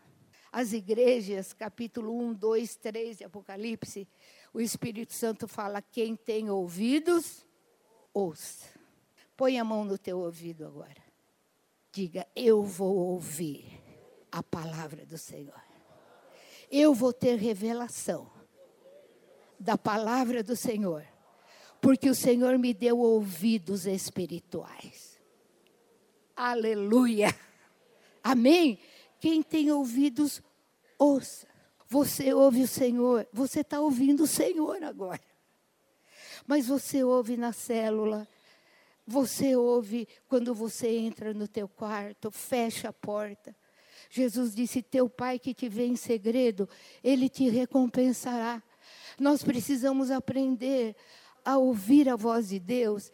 as 0.51 0.71
igrejas, 0.71 1.51
capítulo 1.51 2.17
1, 2.17 2.33
2, 2.33 2.75
3 2.77 3.17
de 3.17 3.23
Apocalipse, 3.25 4.07
o 4.53 4.61
Espírito 4.61 5.13
Santo 5.13 5.47
fala: 5.47 5.81
quem 5.81 6.15
tem 6.15 6.49
ouvidos, 6.49 7.45
ouça. 8.13 8.67
Põe 9.35 9.59
a 9.59 9.63
mão 9.63 9.83
no 9.83 9.97
teu 9.97 10.19
ouvido 10.19 10.65
agora. 10.65 11.01
Diga: 11.91 12.25
eu 12.35 12.63
vou 12.63 12.95
ouvir 12.95 13.81
a 14.31 14.41
palavra 14.41 15.05
do 15.05 15.17
Senhor. 15.17 15.61
Eu 16.71 16.93
vou 16.93 17.11
ter 17.11 17.35
revelação 17.35 18.31
da 19.59 19.77
palavra 19.77 20.41
do 20.41 20.55
Senhor, 20.55 21.05
porque 21.81 22.09
o 22.09 22.15
Senhor 22.15 22.57
me 22.57 22.73
deu 22.73 22.97
ouvidos 22.97 23.85
espirituais. 23.85 25.10
Aleluia. 26.35 27.35
Amém? 28.23 28.79
Quem 29.19 29.41
tem 29.41 29.71
ouvidos, 29.71 30.41
ouça. 30.97 31.47
Você 31.87 32.33
ouve 32.33 32.63
o 32.63 32.67
Senhor, 32.67 33.27
você 33.33 33.59
está 33.59 33.79
ouvindo 33.79 34.23
o 34.23 34.27
Senhor 34.27 34.81
agora. 34.83 35.21
Mas 36.47 36.67
você 36.67 37.03
ouve 37.03 37.35
na 37.35 37.51
célula, 37.51 38.27
você 39.05 39.55
ouve 39.55 40.07
quando 40.27 40.55
você 40.55 40.87
entra 40.89 41.33
no 41.33 41.47
teu 41.47 41.67
quarto, 41.67 42.31
fecha 42.31 42.89
a 42.89 42.93
porta. 42.93 43.55
Jesus 44.09 44.55
disse: 44.55 44.81
Teu 44.81 45.09
pai 45.09 45.37
que 45.37 45.53
te 45.53 45.67
vê 45.67 45.85
em 45.85 45.95
segredo, 45.95 46.67
ele 47.03 47.29
te 47.29 47.49
recompensará. 47.49 48.63
Nós 49.19 49.43
precisamos 49.43 50.11
aprender 50.11 50.95
a 51.43 51.57
ouvir 51.57 52.07
a 52.09 52.15
voz 52.15 52.49
de 52.49 52.59
Deus 52.59 53.11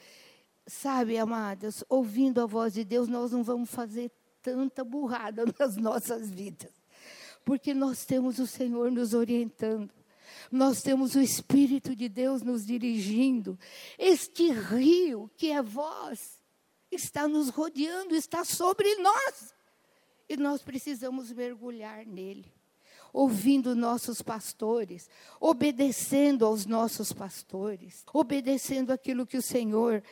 Sabe, 0.67 1.17
amadas, 1.17 1.81
ouvindo 1.87 2.41
a 2.41 2.45
voz 2.45 2.73
de 2.73 2.83
Deus, 2.83 3.07
nós 3.07 3.31
não 3.31 3.41
vamos 3.41 3.69
fazer 3.71 4.11
tanta 4.41 4.83
burrada 4.83 5.45
nas 5.57 5.77
nossas 5.77 6.29
vidas. 6.29 6.71
Porque 7.45 7.73
nós 7.73 8.03
temos 8.05 8.37
o 8.37 8.45
Senhor 8.45 8.91
nos 8.91 9.13
orientando. 9.13 9.93
Nós 10.51 10.81
temos 10.81 11.15
o 11.15 11.21
Espírito 11.21 11.95
de 11.95 12.09
Deus 12.09 12.41
nos 12.41 12.65
dirigindo. 12.65 13.57
Este 13.97 14.51
rio, 14.51 15.31
que 15.37 15.51
é 15.51 15.61
voz, 15.61 16.43
está 16.91 17.29
nos 17.29 17.47
rodeando, 17.47 18.13
está 18.13 18.43
sobre 18.43 18.93
nós. 18.95 19.55
E 20.27 20.35
nós 20.35 20.61
precisamos 20.61 21.31
mergulhar 21.31 22.05
nele 22.05 22.57
ouvindo 23.13 23.75
nossos 23.75 24.21
pastores, 24.21 25.09
obedecendo 25.39 26.45
aos 26.45 26.65
nossos 26.65 27.11
pastores, 27.11 28.03
obedecendo 28.13 28.91
aquilo 28.91 29.25
que 29.25 29.37
o 29.37 29.41
Senhor 29.41 30.03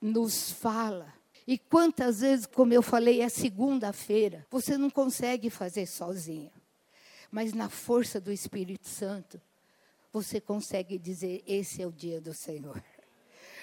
nos 0.00 0.50
fala. 0.50 1.12
E 1.46 1.58
quantas 1.58 2.20
vezes, 2.20 2.46
como 2.46 2.72
eu 2.72 2.82
falei, 2.82 3.20
é 3.20 3.28
segunda-feira, 3.28 4.46
você 4.50 4.78
não 4.78 4.88
consegue 4.88 5.50
fazer 5.50 5.86
sozinho. 5.86 6.50
Mas 7.30 7.52
na 7.52 7.68
força 7.68 8.20
do 8.20 8.32
Espírito 8.32 8.88
Santo, 8.88 9.40
você 10.12 10.40
consegue 10.40 10.98
dizer: 10.98 11.42
esse 11.46 11.82
é 11.82 11.86
o 11.86 11.92
dia 11.92 12.20
do 12.20 12.32
Senhor. 12.32 12.82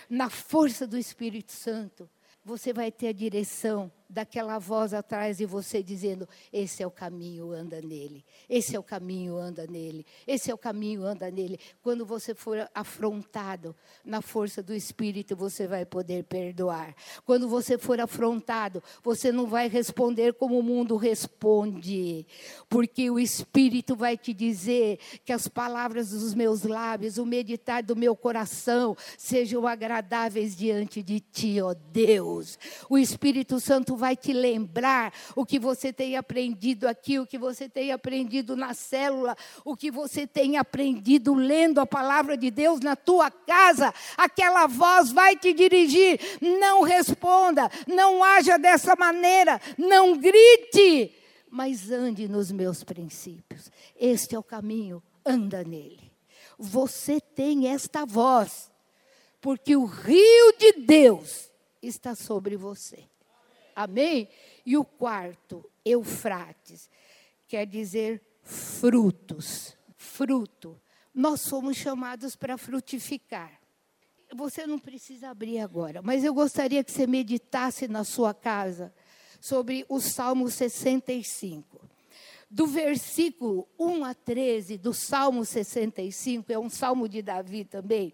Na 0.09 0.29
força 0.29 0.85
do 0.85 0.97
Espírito 0.97 1.53
Santo, 1.53 2.09
você 2.43 2.73
vai 2.73 2.91
ter 2.91 3.07
a 3.07 3.13
direção 3.13 3.91
daquela 4.11 4.59
voz 4.59 4.93
atrás 4.93 5.37
de 5.37 5.45
você 5.45 5.81
dizendo: 5.81 6.27
Esse 6.51 6.83
é 6.83 6.87
o 6.87 6.91
caminho, 6.91 7.51
anda 7.51 7.81
nele. 7.81 8.23
Esse 8.49 8.75
é 8.75 8.79
o 8.79 8.83
caminho, 8.83 9.37
anda 9.37 9.65
nele. 9.65 10.05
Esse 10.27 10.51
é 10.51 10.53
o 10.53 10.57
caminho, 10.57 11.03
anda 11.03 11.31
nele. 11.31 11.59
Quando 11.81 12.05
você 12.05 12.35
for 12.35 12.69
afrontado 12.75 13.75
na 14.03 14.21
força 14.21 14.61
do 14.61 14.73
Espírito, 14.73 15.35
você 15.35 15.67
vai 15.67 15.85
poder 15.85 16.25
perdoar. 16.25 16.93
Quando 17.25 17.47
você 17.47 17.77
for 17.77 17.99
afrontado, 17.99 18.83
você 19.01 19.31
não 19.31 19.47
vai 19.47 19.67
responder 19.69 20.33
como 20.33 20.59
o 20.59 20.63
mundo 20.63 20.97
responde, 20.97 22.25
porque 22.69 23.09
o 23.09 23.19
Espírito 23.19 23.95
vai 23.95 24.17
te 24.17 24.33
dizer 24.33 24.99
que 25.23 25.31
as 25.31 25.47
palavras 25.47 26.09
dos 26.09 26.33
meus 26.33 26.63
lábios, 26.63 27.17
o 27.17 27.25
meditar 27.25 27.81
do 27.81 27.95
meu 27.95 28.15
coração, 28.15 28.95
sejam 29.17 29.65
agradáveis 29.65 30.55
diante 30.55 31.01
de 31.01 31.19
ti, 31.19 31.61
ó 31.61 31.73
Deus. 31.73 32.57
O 32.89 32.97
Espírito 32.97 33.59
Santo 33.59 33.95
vai 34.01 34.17
te 34.17 34.33
lembrar 34.33 35.13
o 35.35 35.45
que 35.45 35.59
você 35.59 35.93
tem 35.93 36.17
aprendido 36.17 36.87
aqui, 36.87 37.19
o 37.19 37.27
que 37.27 37.37
você 37.37 37.69
tem 37.69 37.91
aprendido 37.91 38.55
na 38.55 38.73
célula, 38.73 39.37
o 39.63 39.77
que 39.77 39.91
você 39.91 40.25
tem 40.25 40.57
aprendido 40.57 41.35
lendo 41.35 41.79
a 41.79 41.85
palavra 41.85 42.35
de 42.35 42.49
Deus 42.49 42.79
na 42.79 42.95
tua 42.95 43.29
casa. 43.29 43.93
Aquela 44.17 44.65
voz 44.65 45.11
vai 45.11 45.35
te 45.37 45.53
dirigir. 45.53 46.19
Não 46.41 46.81
responda, 46.81 47.69
não 47.85 48.23
haja 48.23 48.57
dessa 48.57 48.95
maneira, 48.95 49.61
não 49.77 50.17
grite, 50.17 51.13
mas 51.47 51.91
ande 51.91 52.27
nos 52.27 52.51
meus 52.51 52.83
princípios. 52.83 53.71
Este 53.95 54.33
é 54.33 54.39
o 54.39 54.43
caminho, 54.43 55.03
anda 55.23 55.63
nele. 55.63 56.11
Você 56.57 57.21
tem 57.21 57.67
esta 57.67 58.03
voz, 58.03 58.71
porque 59.39 59.75
o 59.75 59.85
rio 59.85 60.53
de 60.57 60.73
Deus 60.73 61.51
está 61.83 62.15
sobre 62.15 62.57
você. 62.57 63.10
Amém? 63.83 64.29
E 64.65 64.77
o 64.77 64.83
quarto, 64.83 65.69
Eufrates, 65.83 66.89
quer 67.47 67.65
dizer 67.65 68.21
frutos. 68.43 69.75
Fruto. 69.95 70.79
Nós 71.13 71.41
somos 71.41 71.77
chamados 71.77 72.35
para 72.35 72.57
frutificar. 72.57 73.59
Você 74.33 74.65
não 74.65 74.79
precisa 74.79 75.29
abrir 75.29 75.59
agora, 75.59 76.01
mas 76.01 76.23
eu 76.23 76.33
gostaria 76.33 76.83
que 76.83 76.91
você 76.91 77.05
meditasse 77.05 77.87
na 77.87 78.03
sua 78.03 78.33
casa 78.33 78.93
sobre 79.41 79.85
o 79.89 79.99
Salmo 79.99 80.49
65. 80.49 81.81
Do 82.49 82.67
versículo 82.67 83.67
1 83.79 84.05
a 84.05 84.13
13 84.13 84.77
do 84.77 84.93
Salmo 84.93 85.43
65, 85.43 86.51
é 86.51 86.59
um 86.59 86.69
salmo 86.69 87.07
de 87.07 87.21
Davi 87.21 87.63
também. 87.63 88.13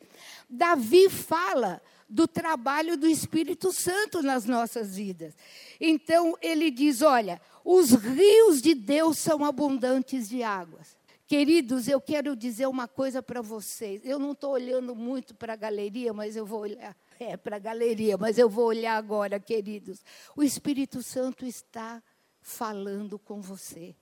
Davi 0.50 1.10
fala 1.10 1.82
do 2.10 2.28
trabalho 2.28 2.98
do 2.98 3.08
Espírito 3.08 3.72
Santo 3.72 4.22
nas 4.22 4.46
nossas 4.46 4.96
vidas. 4.96 5.36
Então, 5.80 6.36
ele 6.42 6.72
diz: 6.72 7.02
olha, 7.02 7.42
os 7.64 7.92
rios 7.92 8.62
de 8.62 8.74
Deus 8.74 9.18
são 9.18 9.44
abundantes 9.44 10.30
de 10.30 10.44
águas. 10.44 10.98
Queridos, 11.28 11.90
eu 11.90 12.00
quero 12.00 12.38
dizer 12.38 12.68
uma 12.68 12.88
coisa 12.88 13.22
para 13.22 13.42
vocês. 13.42 14.02
Eu 14.06 14.18
não 14.18 14.32
estou 14.32 14.52
olhando 14.52 14.96
muito 14.96 15.36
para 15.36 15.54
a 15.54 15.58
galeria, 15.58 16.14
mas 16.14 16.38
eu 16.38 16.46
vou 16.46 16.62
olhar. 16.62 16.96
É, 17.20 17.36
para 17.36 17.56
a 17.56 17.60
galeria, 17.60 18.16
mas 18.16 18.38
eu 18.38 18.48
vou 18.48 18.66
olhar 18.66 18.96
agora, 18.96 19.40
queridos. 19.40 20.06
O 20.36 20.44
Espírito 20.44 21.02
Santo 21.02 21.48
está 21.48 22.02
falando 22.40 23.18
com 23.18 23.42
você. 23.42 23.96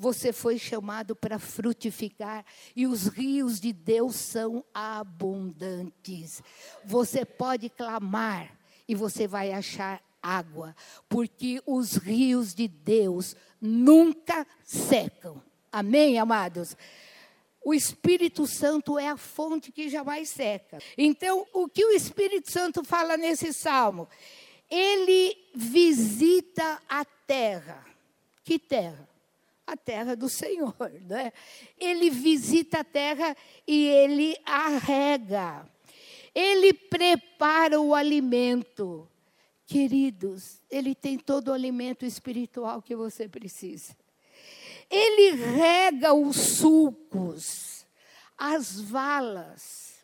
Você 0.00 0.32
foi 0.32 0.58
chamado 0.58 1.14
para 1.14 1.38
frutificar 1.38 2.42
e 2.74 2.86
os 2.86 3.06
rios 3.06 3.60
de 3.60 3.70
Deus 3.70 4.16
são 4.16 4.64
abundantes. 4.72 6.42
Você 6.86 7.22
pode 7.22 7.68
clamar 7.68 8.50
e 8.88 8.94
você 8.94 9.28
vai 9.28 9.52
achar 9.52 10.02
água, 10.22 10.74
porque 11.06 11.62
os 11.66 11.96
rios 11.96 12.54
de 12.54 12.66
Deus 12.66 13.36
nunca 13.60 14.46
secam. 14.64 15.42
Amém, 15.70 16.18
amados? 16.18 16.74
O 17.62 17.74
Espírito 17.74 18.46
Santo 18.46 18.98
é 18.98 19.06
a 19.06 19.18
fonte 19.18 19.70
que 19.70 19.90
jamais 19.90 20.30
seca. 20.30 20.78
Então, 20.96 21.46
o 21.52 21.68
que 21.68 21.84
o 21.84 21.90
Espírito 21.90 22.50
Santo 22.50 22.82
fala 22.82 23.18
nesse 23.18 23.52
salmo? 23.52 24.08
Ele 24.70 25.36
visita 25.54 26.80
a 26.88 27.04
terra. 27.04 27.84
Que 28.42 28.58
terra? 28.58 29.09
A 29.72 29.76
terra 29.76 30.14
do 30.14 30.28
Senhor. 30.28 30.74
Né? 31.08 31.32
Ele 31.78 32.10
visita 32.10 32.80
a 32.80 32.84
terra 32.84 33.36
e 33.66 33.86
ele 33.86 34.36
arrega. 34.44 35.68
Ele 36.34 36.72
prepara 36.72 37.80
o 37.80 37.94
alimento. 37.94 39.08
Queridos, 39.66 40.60
ele 40.70 40.94
tem 40.94 41.18
todo 41.18 41.48
o 41.48 41.52
alimento 41.52 42.04
espiritual 42.04 42.82
que 42.82 42.94
você 42.94 43.28
precisa. 43.28 43.96
Ele 44.90 45.36
rega 45.36 46.12
os 46.12 46.36
sulcos, 46.36 47.86
as 48.36 48.80
valas. 48.80 49.94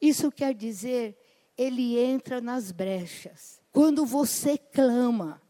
Isso 0.00 0.30
quer 0.30 0.52
dizer, 0.54 1.18
ele 1.56 1.98
entra 1.98 2.40
nas 2.40 2.70
brechas. 2.70 3.60
Quando 3.72 4.04
você 4.04 4.58
clama, 4.58 5.40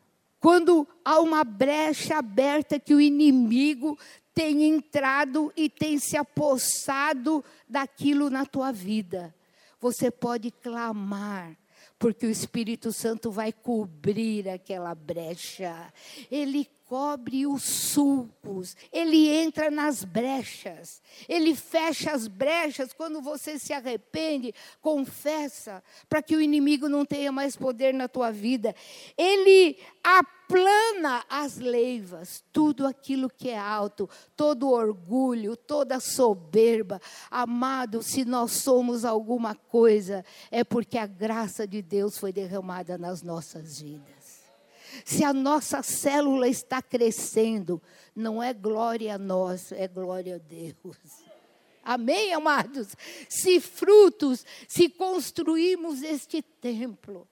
quando 0.45 0.87
há 1.03 1.21
uma 1.21 1.43
brecha 1.43 2.19
aberta 2.19 2.79
que 2.79 2.95
o 2.95 3.01
inimigo 3.01 3.99
tem 4.35 4.65
entrado 4.65 5.51
e 5.57 5.71
tem 5.71 5.99
se 5.99 6.19
apossado 6.19 7.43
daquilo 7.67 8.29
na 8.29 8.45
tua 8.45 8.71
vida, 8.71 9.35
você 9.81 10.11
pode 10.11 10.51
clamar 10.51 11.57
porque 11.99 12.27
o 12.27 12.31
Espírito 12.31 12.93
Santo 12.93 13.31
vai 13.31 13.51
cobrir 13.51 14.47
aquela 14.49 14.95
brecha. 14.95 15.91
Ele 16.31 16.69
cobre 16.85 17.47
os 17.47 17.63
sulcos, 17.63 18.77
ele 18.93 19.29
entra 19.29 19.71
nas 19.71 20.05
brechas, 20.05 21.03
ele 21.27 21.55
fecha 21.57 22.13
as 22.13 22.29
brechas 22.29 22.93
quando 22.93 23.23
você 23.23 23.59
se 23.59 23.73
arrepende, 23.73 24.55
confessa, 24.83 25.83
para 26.07 26.23
que 26.23 26.37
o 26.37 26.43
inimigo 26.43 26.89
não 26.91 27.07
tenha 27.07 27.33
mais 27.33 27.57
poder 27.57 27.95
na 27.95 28.07
tua 28.07 28.31
vida. 28.31 28.75
Ele 29.17 29.79
aplana 30.55 31.25
as 31.29 31.57
leivas, 31.57 32.45
tudo 32.53 32.87
aquilo 32.87 33.29
que 33.29 33.51
é 33.51 33.59
alto, 33.59 34.09
todo 34.37 34.71
orgulho, 34.71 35.57
toda 35.57 35.99
soberba. 35.99 37.01
Amado, 37.29 38.03
se 38.03 38.25
nós 38.25 38.53
somos 38.53 39.05
alguma 39.05 39.57
coisa, 39.57 40.25
é 40.51 40.63
porque 40.63 40.97
a 40.97 41.07
graça 41.07 41.67
de 41.67 41.83
Deus 41.83 42.17
foi 42.17 42.33
derramada 42.33 42.97
nas 42.97 43.21
nossas 43.23 43.81
vidas. 43.81 44.45
Se 45.05 45.25
a 45.25 45.33
nossa 45.33 45.83
célula 45.83 46.47
está 46.47 46.81
crescendo, 46.81 47.83
não 48.15 48.41
é 48.41 48.55
glória 48.55 49.17
a 49.17 49.19
nós, 49.19 49.73
é 49.73 49.89
glória 49.89 50.37
a 50.37 50.39
Deus. 50.39 50.97
Amém, 51.83 52.33
amados? 52.33 52.95
Se 53.29 53.61
frutos, 53.61 54.47
se 54.69 54.89
construímos 54.89 56.03
este 56.03 56.41
templo, 56.41 57.29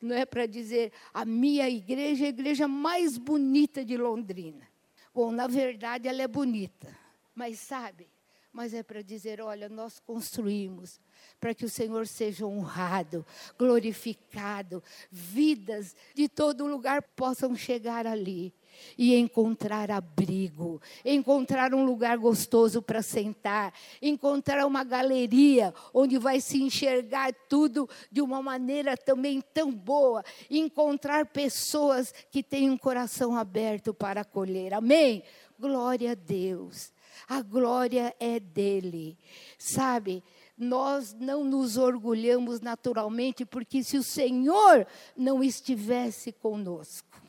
não 0.00 0.14
é 0.14 0.24
para 0.24 0.46
dizer 0.46 0.92
a 1.12 1.24
minha 1.24 1.68
igreja 1.68 2.24
é 2.24 2.26
a 2.26 2.30
igreja 2.30 2.68
mais 2.68 3.18
bonita 3.18 3.84
de 3.84 3.96
Londrina. 3.96 4.66
Bom, 5.14 5.30
na 5.30 5.46
verdade 5.46 6.08
ela 6.08 6.22
é 6.22 6.28
bonita, 6.28 6.96
mas 7.34 7.58
sabe, 7.58 8.08
mas 8.52 8.72
é 8.74 8.82
para 8.82 9.02
dizer: 9.02 9.40
olha, 9.40 9.68
nós 9.68 10.00
construímos 10.00 11.00
para 11.40 11.54
que 11.54 11.64
o 11.64 11.70
Senhor 11.70 12.06
seja 12.06 12.46
honrado, 12.46 13.24
glorificado, 13.58 14.82
vidas 15.10 15.94
de 16.14 16.28
todo 16.28 16.66
lugar 16.66 17.02
possam 17.02 17.54
chegar 17.54 18.06
ali 18.06 18.52
e 18.96 19.14
encontrar 19.14 19.90
abrigo, 19.90 20.80
encontrar 21.04 21.74
um 21.74 21.84
lugar 21.84 22.18
gostoso 22.18 22.80
para 22.82 23.02
sentar, 23.02 23.72
encontrar 24.00 24.66
uma 24.66 24.84
galeria 24.84 25.74
onde 25.92 26.18
vai 26.18 26.40
se 26.40 26.62
enxergar 26.62 27.32
tudo 27.48 27.88
de 28.10 28.20
uma 28.20 28.42
maneira 28.42 28.96
também 28.96 29.40
tão 29.52 29.72
boa, 29.72 30.24
encontrar 30.50 31.26
pessoas 31.26 32.12
que 32.30 32.42
têm 32.42 32.70
um 32.70 32.78
coração 32.78 33.36
aberto 33.36 33.92
para 33.92 34.22
acolher. 34.22 34.74
Amém? 34.74 35.22
Glória 35.58 36.12
a 36.12 36.14
Deus. 36.14 36.92
A 37.28 37.40
glória 37.42 38.14
é 38.18 38.40
dele. 38.40 39.16
Sabe? 39.58 40.22
nós 40.56 41.12
não 41.12 41.44
nos 41.44 41.76
orgulhamos 41.76 42.60
naturalmente, 42.60 43.44
porque 43.44 43.82
se 43.82 43.96
o 43.96 44.02
Senhor 44.02 44.86
não 45.16 45.42
estivesse 45.42 46.32
conosco, 46.32 47.23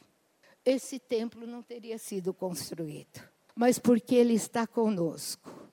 esse 0.65 0.99
templo 0.99 1.45
não 1.45 1.61
teria 1.61 1.97
sido 1.97 2.33
construído. 2.33 3.21
Mas 3.55 3.79
porque 3.79 4.15
Ele 4.15 4.33
está 4.33 4.67
conosco, 4.67 5.65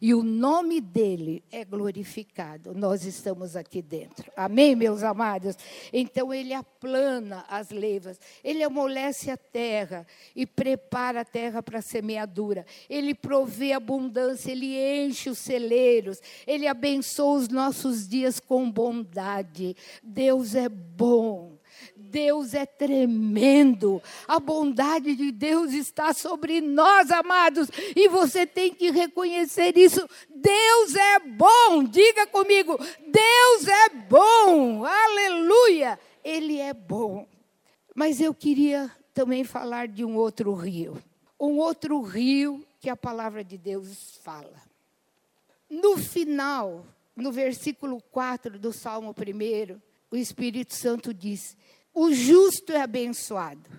e 0.00 0.14
o 0.14 0.22
nome 0.22 0.80
dele 0.80 1.42
é 1.50 1.64
glorificado. 1.64 2.74
Nós 2.74 3.04
estamos 3.04 3.56
aqui 3.56 3.80
dentro. 3.80 4.30
Amém, 4.36 4.74
meus 4.74 5.02
amados? 5.02 5.56
Então 5.92 6.32
ele 6.32 6.52
aplana 6.52 7.44
as 7.48 7.70
leivas, 7.70 8.18
ele 8.42 8.62
amolece 8.62 9.30
a 9.30 9.36
terra 9.36 10.06
e 10.34 10.46
prepara 10.46 11.20
a 11.20 11.24
terra 11.24 11.62
para 11.62 11.78
a 11.78 11.82
semeadura. 11.82 12.66
Ele 12.88 13.14
provê 13.14 13.72
abundância, 13.72 14.50
ele 14.50 14.76
enche 14.76 15.30
os 15.30 15.38
celeiros, 15.38 16.20
ele 16.46 16.66
abençoa 16.66 17.38
os 17.38 17.48
nossos 17.48 18.08
dias 18.08 18.40
com 18.40 18.70
bondade. 18.70 19.76
Deus 20.02 20.54
é 20.54 20.68
bom. 20.68 21.55
Deus 22.16 22.54
é 22.54 22.64
tremendo, 22.64 24.02
a 24.26 24.40
bondade 24.40 25.14
de 25.14 25.30
Deus 25.30 25.74
está 25.74 26.14
sobre 26.14 26.62
nós, 26.62 27.10
amados, 27.10 27.68
e 27.94 28.08
você 28.08 28.46
tem 28.46 28.72
que 28.72 28.90
reconhecer 28.90 29.76
isso. 29.76 30.08
Deus 30.34 30.94
é 30.94 31.18
bom, 31.18 31.84
diga 31.84 32.26
comigo: 32.26 32.78
Deus 32.78 33.68
é 33.68 33.88
bom, 34.08 34.82
aleluia, 34.86 36.00
Ele 36.24 36.58
é 36.58 36.72
bom. 36.72 37.28
Mas 37.94 38.18
eu 38.18 38.32
queria 38.32 38.90
também 39.12 39.44
falar 39.44 39.86
de 39.86 40.02
um 40.02 40.16
outro 40.16 40.54
rio, 40.54 40.96
um 41.38 41.58
outro 41.58 42.00
rio 42.00 42.66
que 42.80 42.88
a 42.88 42.96
palavra 42.96 43.44
de 43.44 43.58
Deus 43.58 44.18
fala. 44.22 44.62
No 45.68 45.98
final, 45.98 46.86
no 47.14 47.30
versículo 47.30 48.00
4 48.10 48.58
do 48.58 48.72
Salmo 48.72 49.10
1, 49.10 49.78
o 50.10 50.16
Espírito 50.16 50.74
Santo 50.74 51.12
diz: 51.12 51.54
o 51.96 52.12
justo 52.12 52.72
é 52.72 52.82
abençoado. 52.82 53.70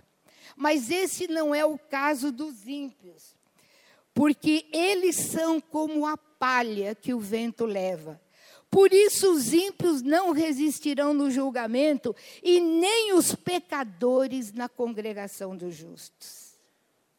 Mas 0.56 0.90
esse 0.90 1.28
não 1.28 1.54
é 1.54 1.64
o 1.64 1.78
caso 1.78 2.32
dos 2.32 2.68
ímpios, 2.68 3.38
porque 4.12 4.66
eles 4.74 5.16
são 5.16 5.62
como 5.62 6.08
a 6.08 6.18
palha 6.18 6.96
que 6.96 7.14
o 7.14 7.20
vento 7.20 7.64
leva. 7.64 8.20
Por 8.72 8.92
isso 8.92 9.32
os 9.32 9.54
ímpios 9.54 10.02
não 10.02 10.32
resistirão 10.32 11.14
no 11.14 11.30
julgamento, 11.30 12.16
e 12.42 12.60
nem 12.60 13.14
os 13.14 13.36
pecadores 13.36 14.52
na 14.52 14.68
congregação 14.68 15.56
dos 15.56 15.76
justos. 15.76 16.58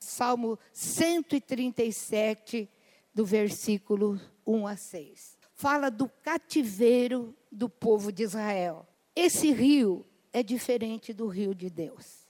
Salmo 0.00 0.58
137, 0.72 2.68
do 3.14 3.24
versículo 3.24 4.20
1 4.44 4.66
a 4.66 4.76
6. 4.76 5.38
Fala 5.54 5.90
do 5.90 6.08
cativeiro 6.08 7.32
do 7.52 7.68
povo 7.68 8.10
de 8.10 8.24
Israel. 8.24 8.84
Esse 9.14 9.52
rio 9.52 10.04
é 10.38 10.42
diferente 10.42 11.12
do 11.12 11.26
rio 11.26 11.54
de 11.54 11.68
Deus. 11.68 12.26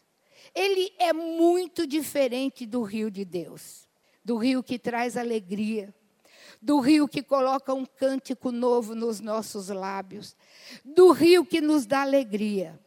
Ele 0.54 0.92
é 0.98 1.12
muito 1.12 1.86
diferente 1.86 2.64
do 2.64 2.82
rio 2.82 3.10
de 3.10 3.24
Deus, 3.24 3.86
do 4.24 4.36
rio 4.36 4.62
que 4.62 4.78
traz 4.78 5.16
alegria, 5.16 5.94
do 6.60 6.80
rio 6.80 7.06
que 7.06 7.22
coloca 7.22 7.74
um 7.74 7.84
cântico 7.84 8.50
novo 8.50 8.94
nos 8.94 9.20
nossos 9.20 9.68
lábios, 9.68 10.36
do 10.84 11.12
rio 11.12 11.44
que 11.44 11.60
nos 11.60 11.86
dá 11.86 12.02
alegria. 12.02 12.80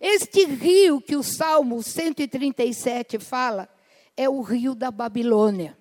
Este 0.00 0.44
rio 0.44 1.00
que 1.00 1.16
o 1.16 1.22
Salmo 1.22 1.82
137 1.82 3.18
fala 3.18 3.68
é 4.16 4.28
o 4.28 4.42
rio 4.42 4.74
da 4.74 4.90
Babilônia. 4.90 5.76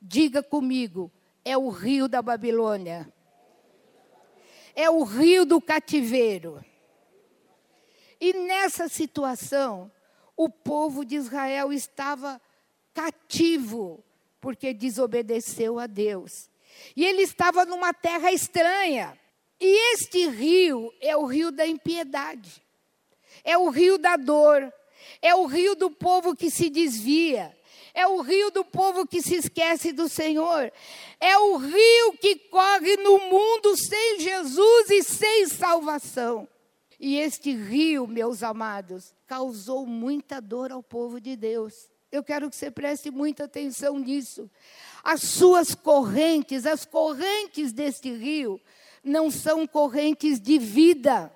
Diga 0.00 0.42
comigo, 0.42 1.10
é 1.44 1.56
o 1.56 1.68
rio 1.68 2.08
da 2.08 2.22
Babilônia. 2.22 3.12
É 4.74 4.90
o 4.90 5.04
rio 5.04 5.44
do 5.44 5.60
cativeiro. 5.60 6.64
E 8.20 8.32
nessa 8.32 8.88
situação, 8.88 9.90
o 10.36 10.48
povo 10.48 11.04
de 11.04 11.16
Israel 11.16 11.72
estava 11.72 12.40
cativo, 12.92 14.04
porque 14.40 14.72
desobedeceu 14.72 15.78
a 15.78 15.86
Deus. 15.86 16.50
E 16.96 17.04
ele 17.04 17.22
estava 17.22 17.64
numa 17.64 17.92
terra 17.92 18.32
estranha. 18.32 19.18
E 19.60 19.94
este 19.94 20.26
rio 20.28 20.92
é 21.00 21.16
o 21.16 21.24
rio 21.24 21.50
da 21.50 21.66
impiedade, 21.66 22.62
é 23.44 23.56
o 23.56 23.68
rio 23.70 23.96
da 23.96 24.16
dor, 24.16 24.72
é 25.22 25.34
o 25.34 25.46
rio 25.46 25.74
do 25.74 25.90
povo 25.90 26.34
que 26.34 26.50
se 26.50 26.68
desvia, 26.68 27.56
é 27.94 28.06
o 28.06 28.20
rio 28.20 28.50
do 28.50 28.64
povo 28.64 29.06
que 29.06 29.22
se 29.22 29.36
esquece 29.36 29.92
do 29.92 30.08
Senhor, 30.08 30.72
é 31.20 31.38
o 31.38 31.56
rio 31.56 32.12
que 32.20 32.36
corre 32.50 32.96
no 32.96 33.18
mundo 33.20 33.76
sem 33.76 34.20
Jesus 34.20 34.90
e 34.90 35.02
sem 35.02 35.46
salvação. 35.46 36.48
E 36.98 37.18
este 37.18 37.52
rio, 37.54 38.06
meus 38.06 38.42
amados, 38.42 39.14
causou 39.26 39.86
muita 39.86 40.40
dor 40.40 40.70
ao 40.70 40.82
povo 40.82 41.20
de 41.20 41.36
Deus. 41.36 41.88
Eu 42.10 42.22
quero 42.22 42.48
que 42.48 42.54
você 42.54 42.70
preste 42.70 43.10
muita 43.10 43.44
atenção 43.44 43.98
nisso. 43.98 44.48
As 45.02 45.22
suas 45.22 45.74
correntes, 45.74 46.64
as 46.64 46.84
correntes 46.84 47.72
deste 47.72 48.12
rio, 48.12 48.60
não 49.02 49.30
são 49.30 49.66
correntes 49.66 50.38
de 50.40 50.56
vida, 50.58 51.32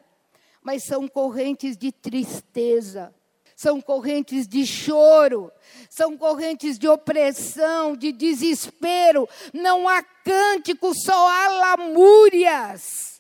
mas 0.63 0.85
são 0.85 1.09
correntes 1.09 1.77
de 1.77 1.91
tristeza, 1.91 3.13
são 3.57 3.81
correntes 3.81 4.47
de 4.47 4.65
choro, 4.65 5.51
são 5.91 6.17
correntes 6.17 6.79
de 6.79 6.87
opressão, 6.87 7.97
de 7.97 8.13
desespero. 8.13 9.29
Não 9.53 9.89
há 9.89 10.01
cântico, 10.03 10.95
só 10.95 11.29
há 11.29 11.77
lamúrias 11.77 13.18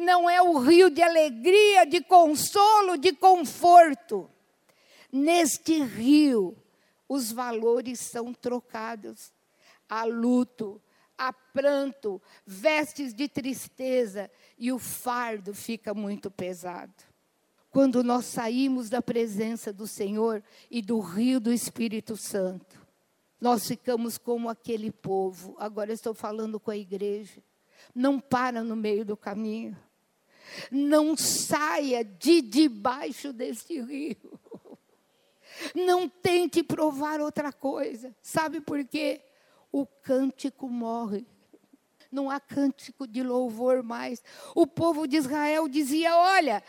não 0.00 0.28
é 0.28 0.42
o 0.42 0.58
rio 0.58 0.90
de 0.90 1.02
alegria, 1.02 1.84
de 1.84 2.00
consolo, 2.02 2.96
de 2.96 3.12
conforto. 3.12 4.28
Neste 5.12 5.82
rio, 5.82 6.56
os 7.08 7.30
valores 7.30 8.00
são 8.00 8.32
trocados. 8.32 9.32
Há 9.88 10.04
luto, 10.04 10.80
há 11.16 11.32
pranto, 11.32 12.20
vestes 12.46 13.12
de 13.12 13.28
tristeza 13.28 14.30
e 14.58 14.72
o 14.72 14.78
fardo 14.78 15.54
fica 15.54 15.92
muito 15.92 16.30
pesado. 16.30 16.94
Quando 17.70 18.02
nós 18.02 18.24
saímos 18.24 18.88
da 18.90 19.00
presença 19.00 19.72
do 19.72 19.86
Senhor 19.86 20.42
e 20.70 20.82
do 20.82 20.98
rio 20.98 21.38
do 21.38 21.52
Espírito 21.52 22.16
Santo, 22.16 22.80
nós 23.40 23.66
ficamos 23.66 24.18
como 24.18 24.48
aquele 24.48 24.90
povo. 24.90 25.54
Agora 25.58 25.92
estou 25.92 26.12
falando 26.12 26.58
com 26.58 26.70
a 26.70 26.76
igreja 26.76 27.40
não 27.94 28.20
para 28.20 28.62
no 28.62 28.76
meio 28.76 29.04
do 29.04 29.16
caminho. 29.16 29.76
Não 30.70 31.16
saia 31.16 32.04
de 32.04 32.42
debaixo 32.42 33.32
deste 33.32 33.80
rio. 33.80 34.38
Não 35.74 36.08
tente 36.08 36.62
provar 36.62 37.20
outra 37.20 37.52
coisa. 37.52 38.14
Sabe 38.22 38.60
por 38.60 38.84
quê? 38.84 39.20
O 39.72 39.86
cântico 39.86 40.68
morre 40.68 41.26
não 42.10 42.30
há 42.30 42.40
cântico 42.40 43.06
de 43.06 43.22
louvor 43.22 43.82
mais. 43.82 44.22
O 44.54 44.66
povo 44.66 45.06
de 45.06 45.16
Israel 45.16 45.68
dizia: 45.68 46.16
Olha, 46.16 46.62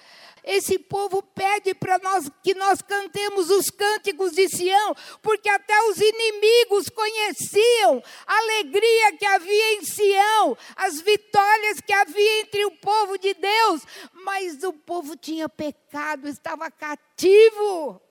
esse 0.44 0.78
povo 0.78 1.22
pede 1.22 1.74
para 1.74 1.98
nós 2.00 2.30
que 2.44 2.54
nós 2.54 2.82
cantemos 2.82 3.50
os 3.50 3.70
cânticos 3.70 4.34
de 4.34 4.48
Sião, 4.50 4.96
porque 5.22 5.50
até 5.50 5.74
os 5.90 5.98
inimigos 5.98 6.90
conheciam 6.90 8.04
a 8.26 8.38
alegria 8.38 9.18
que 9.18 9.26
havia 9.26 9.74
em 9.74 9.84
Sião, 9.84 10.58
as 10.76 11.02
vitórias 11.02 11.82
que 11.82 11.94
havia 11.94 12.42
entre 12.42 12.66
o 12.66 12.72
povo 12.78 13.18
de 13.18 13.34
Deus, 13.34 13.84
mas 14.14 14.64
o 14.64 14.74
povo 14.74 15.16
tinha 15.16 15.50
pecado, 15.50 16.28
estava 16.28 16.70
cativo. 16.70 18.02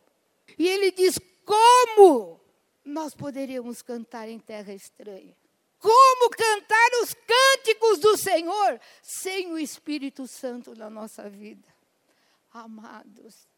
E 0.58 0.68
ele 0.68 0.90
diz: 0.90 1.18
Como 1.44 2.40
nós 2.84 3.14
poderíamos 3.14 3.82
cantar 3.82 4.28
em 4.28 4.38
terra 4.38 4.72
estranha? 4.72 5.39
Como 5.80 6.30
cantar 6.30 6.90
os 7.02 7.14
cânticos 7.14 7.98
do 7.98 8.16
Senhor 8.16 8.78
sem 9.02 9.50
o 9.50 9.58
Espírito 9.58 10.26
Santo 10.26 10.74
na 10.74 10.90
nossa 10.90 11.28
vida? 11.28 11.66
Amados, 12.52 13.48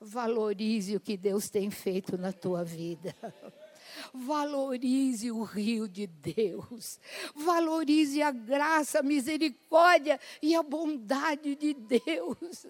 valorize 0.00 0.94
o 0.94 1.00
que 1.00 1.16
Deus 1.16 1.50
tem 1.50 1.70
feito 1.70 2.16
na 2.16 2.32
tua 2.32 2.62
vida. 2.64 3.14
Valorize 4.14 5.30
o 5.30 5.42
rio 5.42 5.88
de 5.88 6.06
Deus. 6.06 7.00
Valorize 7.34 8.22
a 8.22 8.30
graça, 8.30 9.00
a 9.00 9.02
misericórdia 9.02 10.20
e 10.40 10.54
a 10.54 10.62
bondade 10.62 11.56
de 11.56 11.74
Deus. 11.74 12.66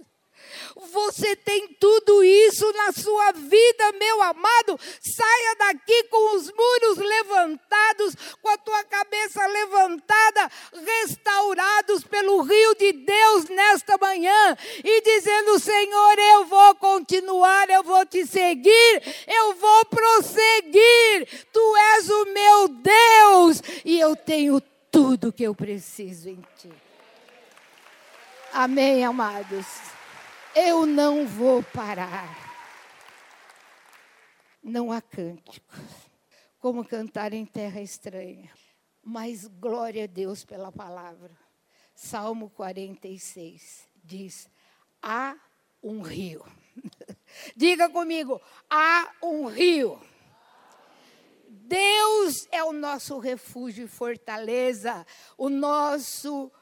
Você 0.92 1.36
tem 1.36 1.68
tudo 1.74 2.22
isso 2.24 2.70
na 2.72 2.92
sua 2.92 3.32
vida, 3.32 3.92
meu 3.92 4.22
amado. 4.22 4.78
Saia 5.00 5.56
daqui 5.58 6.04
com 6.04 6.36
os 6.36 6.50
muros 6.50 6.98
levantados, 6.98 8.14
com 8.40 8.48
a 8.48 8.56
tua 8.56 8.84
cabeça 8.84 9.46
levantada, 9.46 10.50
restaurados 10.84 12.04
pelo 12.04 12.42
rio 12.42 12.74
de 12.74 12.92
Deus 12.92 13.48
nesta 13.48 13.98
manhã 13.98 14.56
e 14.84 15.00
dizendo: 15.02 15.58
Senhor, 15.58 16.18
eu 16.18 16.44
vou 16.46 16.74
continuar, 16.76 17.68
eu 17.70 17.82
vou 17.82 18.04
te 18.06 18.26
seguir, 18.26 19.02
eu 19.26 19.54
vou 19.54 19.84
prosseguir. 19.86 21.46
Tu 21.52 21.76
és 21.94 22.08
o 22.08 22.24
meu 22.26 22.68
Deus 22.68 23.62
e 23.84 23.98
eu 23.98 24.16
tenho 24.16 24.60
tudo 24.90 25.32
que 25.32 25.42
eu 25.42 25.54
preciso 25.54 26.28
em 26.28 26.42
ti. 26.58 26.70
Amém, 28.52 29.02
amados. 29.02 29.91
Eu 30.54 30.84
não 30.84 31.26
vou 31.26 31.62
parar. 31.62 32.52
Não 34.62 34.92
há 34.92 35.00
cântico, 35.00 35.74
como 36.58 36.84
cantar 36.84 37.32
em 37.32 37.46
terra 37.46 37.80
estranha. 37.80 38.50
Mas 39.02 39.46
glória 39.46 40.04
a 40.04 40.06
Deus 40.06 40.44
pela 40.44 40.70
palavra. 40.70 41.30
Salmo 41.94 42.50
46 42.50 43.88
diz: 44.04 44.48
há 45.02 45.34
um 45.82 46.02
rio. 46.02 46.44
Diga 47.56 47.88
comigo: 47.88 48.40
há 48.68 49.10
um 49.22 49.46
rio. 49.46 49.98
Deus 51.48 52.46
é 52.50 52.62
o 52.62 52.72
nosso 52.72 53.18
refúgio 53.18 53.86
e 53.86 53.88
fortaleza, 53.88 55.06
o 55.38 55.48
nosso 55.48 56.52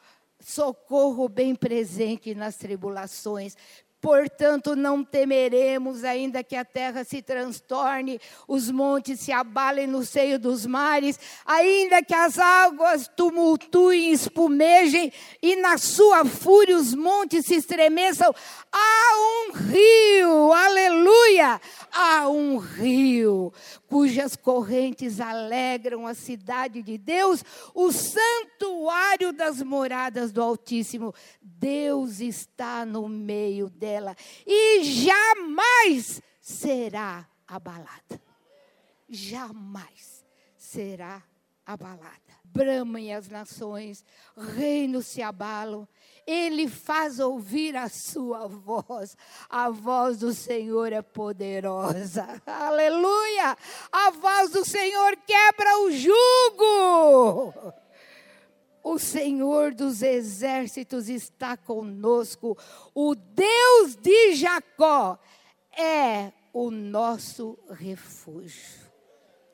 socorro 0.41 1.29
bem 1.29 1.55
presente 1.55 2.35
nas 2.35 2.57
tribulações. 2.57 3.57
Portanto, 4.01 4.75
não 4.75 5.05
temeremos, 5.05 6.05
ainda 6.05 6.43
que 6.43 6.57
a 6.57 6.65
terra 6.65 7.05
se 7.05 7.21
transtorne, 7.21 8.19
os 8.49 8.71
montes 8.71 9.21
se 9.21 9.31
abalem 9.31 9.87
no 9.87 10.03
seio 10.03 10.39
dos 10.39 10.65
mares, 10.65 11.21
ainda 11.45 12.03
que 12.03 12.15
as 12.15 12.39
águas 12.39 13.11
tumultuem, 13.15 14.11
espumejem, 14.11 15.13
e 15.43 15.55
na 15.57 15.77
sua 15.77 16.25
fúria 16.25 16.79
os 16.79 16.95
montes 16.95 17.45
se 17.45 17.57
estremeçam. 17.57 18.35
Há 18.73 19.17
um 19.19 19.53
rio, 19.53 20.53
aleluia! 20.53 21.61
Há 21.93 22.27
um 22.27 22.57
rio 22.57 23.53
cujas 23.91 24.37
correntes 24.37 25.21
alegram 25.21 26.07
a 26.07 26.15
cidade 26.15 26.81
de 26.81 26.97
Deus, 26.97 27.45
o 27.75 27.91
santuário 27.91 29.33
das 29.33 29.61
moradas 29.61 30.31
do 30.31 30.41
Altíssimo. 30.41 31.13
Deus 31.43 32.21
está 32.21 32.87
no 32.87 33.09
meio 33.09 33.69
dela 33.69 34.17
e 34.47 34.85
jamais 34.85 36.23
será 36.41 37.29
abalada. 37.49 38.23
Jamais 39.09 40.25
será 40.57 41.17
abalada. 41.17 41.30
Bramem 42.53 43.15
as 43.15 43.29
nações, 43.29 44.05
reinos 44.37 45.07
se 45.07 45.23
abalam. 45.23 45.87
Ele 46.27 46.69
faz 46.69 47.21
ouvir 47.21 47.77
a 47.77 47.89
sua 47.89 48.47
voz. 48.49 49.17
A 49.49 49.71
voz 49.71 50.19
do 50.19 50.33
Senhor 50.33 50.93
é 50.93 51.03
poderosa. 51.03 52.43
Aleluia! 52.47 53.57
A 53.91 54.11
voz 54.11 54.51
do 54.51 54.65
Senhor 54.65 55.17
quebra 55.27 55.79
o 55.83 55.91
jugo. 55.93 57.75
O 58.83 58.99
Senhor 58.99 59.75
dos 59.75 60.03
exércitos 60.03 61.09
está 61.09 61.57
conosco. 61.57 62.57
O 62.95 63.15
Deus 63.15 63.95
de 63.97 64.35
Jacó 64.35 65.19
é 65.77 66.33
o 66.53 66.71
nosso 66.71 67.59
refúgio. 67.71 68.91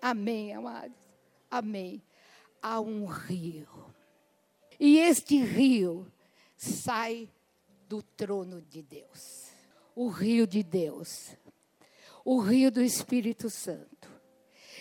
Amém, 0.00 0.54
amados. 0.54 0.96
Amém. 1.50 2.05
Há 2.68 2.80
um 2.80 3.04
rio. 3.04 3.94
E 4.80 4.98
este 4.98 5.40
rio 5.40 6.04
sai 6.56 7.30
do 7.88 8.02
trono 8.02 8.60
de 8.60 8.82
Deus. 8.82 9.52
O 9.94 10.08
rio 10.08 10.48
de 10.48 10.64
Deus. 10.64 11.36
O 12.24 12.40
rio 12.40 12.72
do 12.72 12.82
Espírito 12.82 13.48
Santo. 13.48 14.10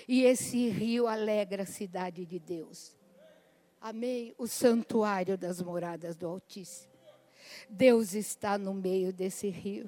E 0.08 0.24
esse 0.24 0.68
rio 0.68 1.06
alegra 1.06 1.62
a 1.62 1.68
cidade 1.68 2.26
de 2.26 2.40
Deus. 2.40 2.98
Amém. 3.80 4.34
O 4.36 4.48
santuário 4.48 5.38
das 5.38 5.62
moradas 5.62 6.16
do 6.16 6.28
Altíssimo. 6.28 6.92
Deus 7.70 8.16
está 8.16 8.58
no 8.58 8.74
meio 8.74 9.14
desse 9.14 9.48
rio. 9.48 9.88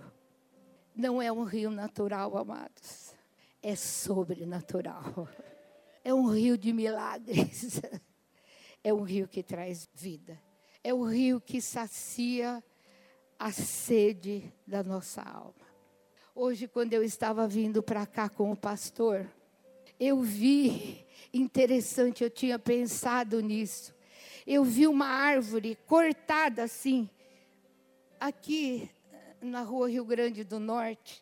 Não 0.96 1.20
é 1.20 1.32
um 1.32 1.46
rio 1.46 1.72
natural, 1.72 2.38
amados. 2.38 3.16
É 3.60 3.76
sobrenatural. 3.76 5.28
É 6.08 6.14
um 6.14 6.26
rio 6.28 6.58
de 6.58 6.72
milagres. 6.72 7.82
É 8.82 8.94
um 8.94 9.02
rio 9.02 9.28
que 9.28 9.44
traz 9.44 9.90
vida. 9.94 10.42
É 10.82 10.94
um 10.94 11.04
rio 11.04 11.42
que 11.42 11.60
sacia 11.60 12.64
a 13.38 13.52
sede 13.52 14.54
da 14.66 14.82
nossa 14.82 15.22
alma. 15.22 15.68
Hoje, 16.34 16.70
quando 16.70 16.94
eu 16.94 17.04
estava 17.04 17.46
vindo 17.46 17.84
para 17.84 18.06
cá 18.06 18.30
com 18.30 18.50
o 18.50 18.56
pastor, 18.56 19.30
eu 20.00 20.22
vi, 20.22 21.06
interessante, 21.34 22.24
eu 22.24 22.30
tinha 22.30 22.58
pensado 22.58 23.42
nisso. 23.42 23.94
Eu 24.46 24.64
vi 24.64 24.88
uma 24.88 25.08
árvore 25.08 25.76
cortada 25.86 26.64
assim, 26.64 27.10
aqui 28.18 28.90
na 29.42 29.64
rua 29.64 29.90
Rio 29.90 30.06
Grande 30.06 30.46
do 30.46 30.62
Norte. 30.62 31.22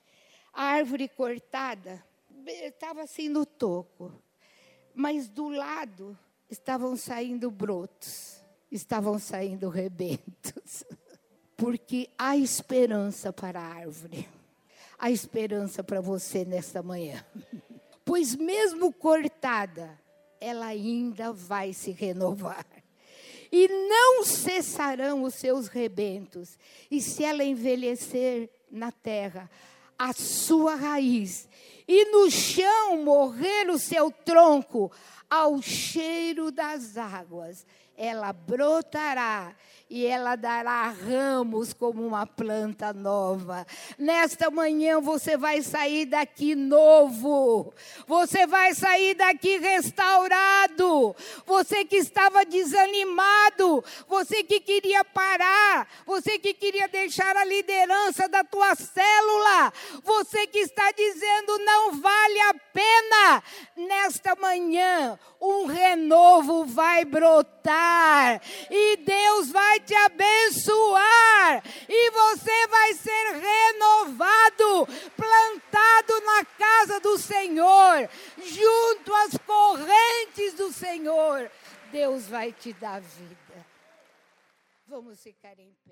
A 0.53 0.65
árvore 0.65 1.07
cortada 1.07 2.05
estava 2.45 3.01
assim 3.01 3.27
no 3.27 3.43
toco 3.43 4.23
mas 4.95 5.27
do 5.27 5.49
lado 5.49 6.17
estavam 6.49 6.95
saindo 6.95 7.51
brotos, 7.51 8.37
estavam 8.71 9.19
saindo 9.19 9.69
rebentos. 9.69 10.83
Porque 11.57 12.09
há 12.17 12.35
esperança 12.35 13.31
para 13.31 13.59
a 13.61 13.75
árvore, 13.75 14.27
há 14.97 15.09
esperança 15.09 15.83
para 15.83 16.01
você 16.01 16.45
nesta 16.45 16.81
manhã. 16.81 17.23
Pois 18.07 18.35
mesmo 18.35 18.93
cortada, 18.93 19.99
ela 20.39 20.67
ainda 20.67 21.33
vai 21.33 21.73
se 21.73 21.89
renovar. 21.89 22.63
E 23.51 23.67
não 23.67 24.23
cessarão 24.23 25.23
os 25.23 25.33
seus 25.33 25.67
rebentos. 25.67 26.55
E 26.91 27.01
se 27.01 27.23
ela 27.23 27.43
envelhecer 27.43 28.47
na 28.69 28.91
terra, 28.91 29.49
a 29.97 30.13
sua 30.13 30.75
raiz 30.75 31.47
e 31.87 32.05
no 32.11 32.29
chão 32.29 33.03
morrer 33.03 33.69
o 33.69 33.77
seu 33.77 34.11
tronco, 34.11 34.91
ao 35.29 35.61
cheiro 35.61 36.51
das 36.51 36.97
águas, 36.97 37.65
ela 37.97 38.33
brotará 38.33 39.55
e 39.87 40.05
ela 40.05 40.35
dará 40.35 40.87
ramos 40.89 41.71
como 41.71 42.05
uma 42.05 42.25
planta 42.25 42.91
nova. 42.91 43.67
Nesta 43.99 44.49
manhã 44.49 44.99
você 44.99 45.37
vai 45.37 45.61
sair 45.61 46.05
daqui 46.05 46.55
novo. 46.55 47.71
Você 48.07 48.47
vai 48.47 48.73
sair 48.73 49.13
daqui 49.13 49.57
restaurado. 49.57 51.15
Você 51.45 51.85
que 51.85 51.97
estava 51.97 52.43
desanimado, 52.43 53.83
você 54.07 54.43
que 54.43 54.59
queria 54.59 55.03
parar, 55.05 55.87
você 56.05 56.39
que 56.39 56.53
queria 56.53 56.87
deixar 56.87 57.37
a 57.37 57.45
liderança 57.45 58.27
da 58.27 58.43
tua 58.43 58.73
célula, 58.73 59.71
você 60.03 60.47
que 60.47 60.59
está 60.59 60.91
dizendo 60.91 61.59
não 61.59 61.91
vale 61.93 62.39
a 62.41 62.53
pena. 62.73 63.43
Nesta 63.77 64.35
manhã, 64.35 65.19
um 65.39 65.65
renovo 65.65 66.65
vai 66.65 67.05
brotar 67.05 68.41
e 68.69 68.97
Deus 68.97 69.49
vai 69.51 69.74
te 69.79 69.93
abençoar 69.95 71.63
e 71.87 72.11
você 72.11 72.67
vai 72.67 72.93
ser 72.93 73.33
renovado, 73.33 74.87
plantado 75.15 76.21
na 76.21 76.45
casa 76.45 76.99
do 76.99 77.17
Senhor, 77.17 78.09
junto 78.37 79.13
às 79.13 79.37
correntes 79.37 80.53
do 80.53 80.71
Senhor. 80.71 81.51
Deus 81.91 82.27
vai 82.27 82.51
te 82.51 82.73
dar 82.73 83.01
vida. 83.01 83.65
Vamos 84.87 85.21
ficar 85.21 85.57
em. 85.59 85.84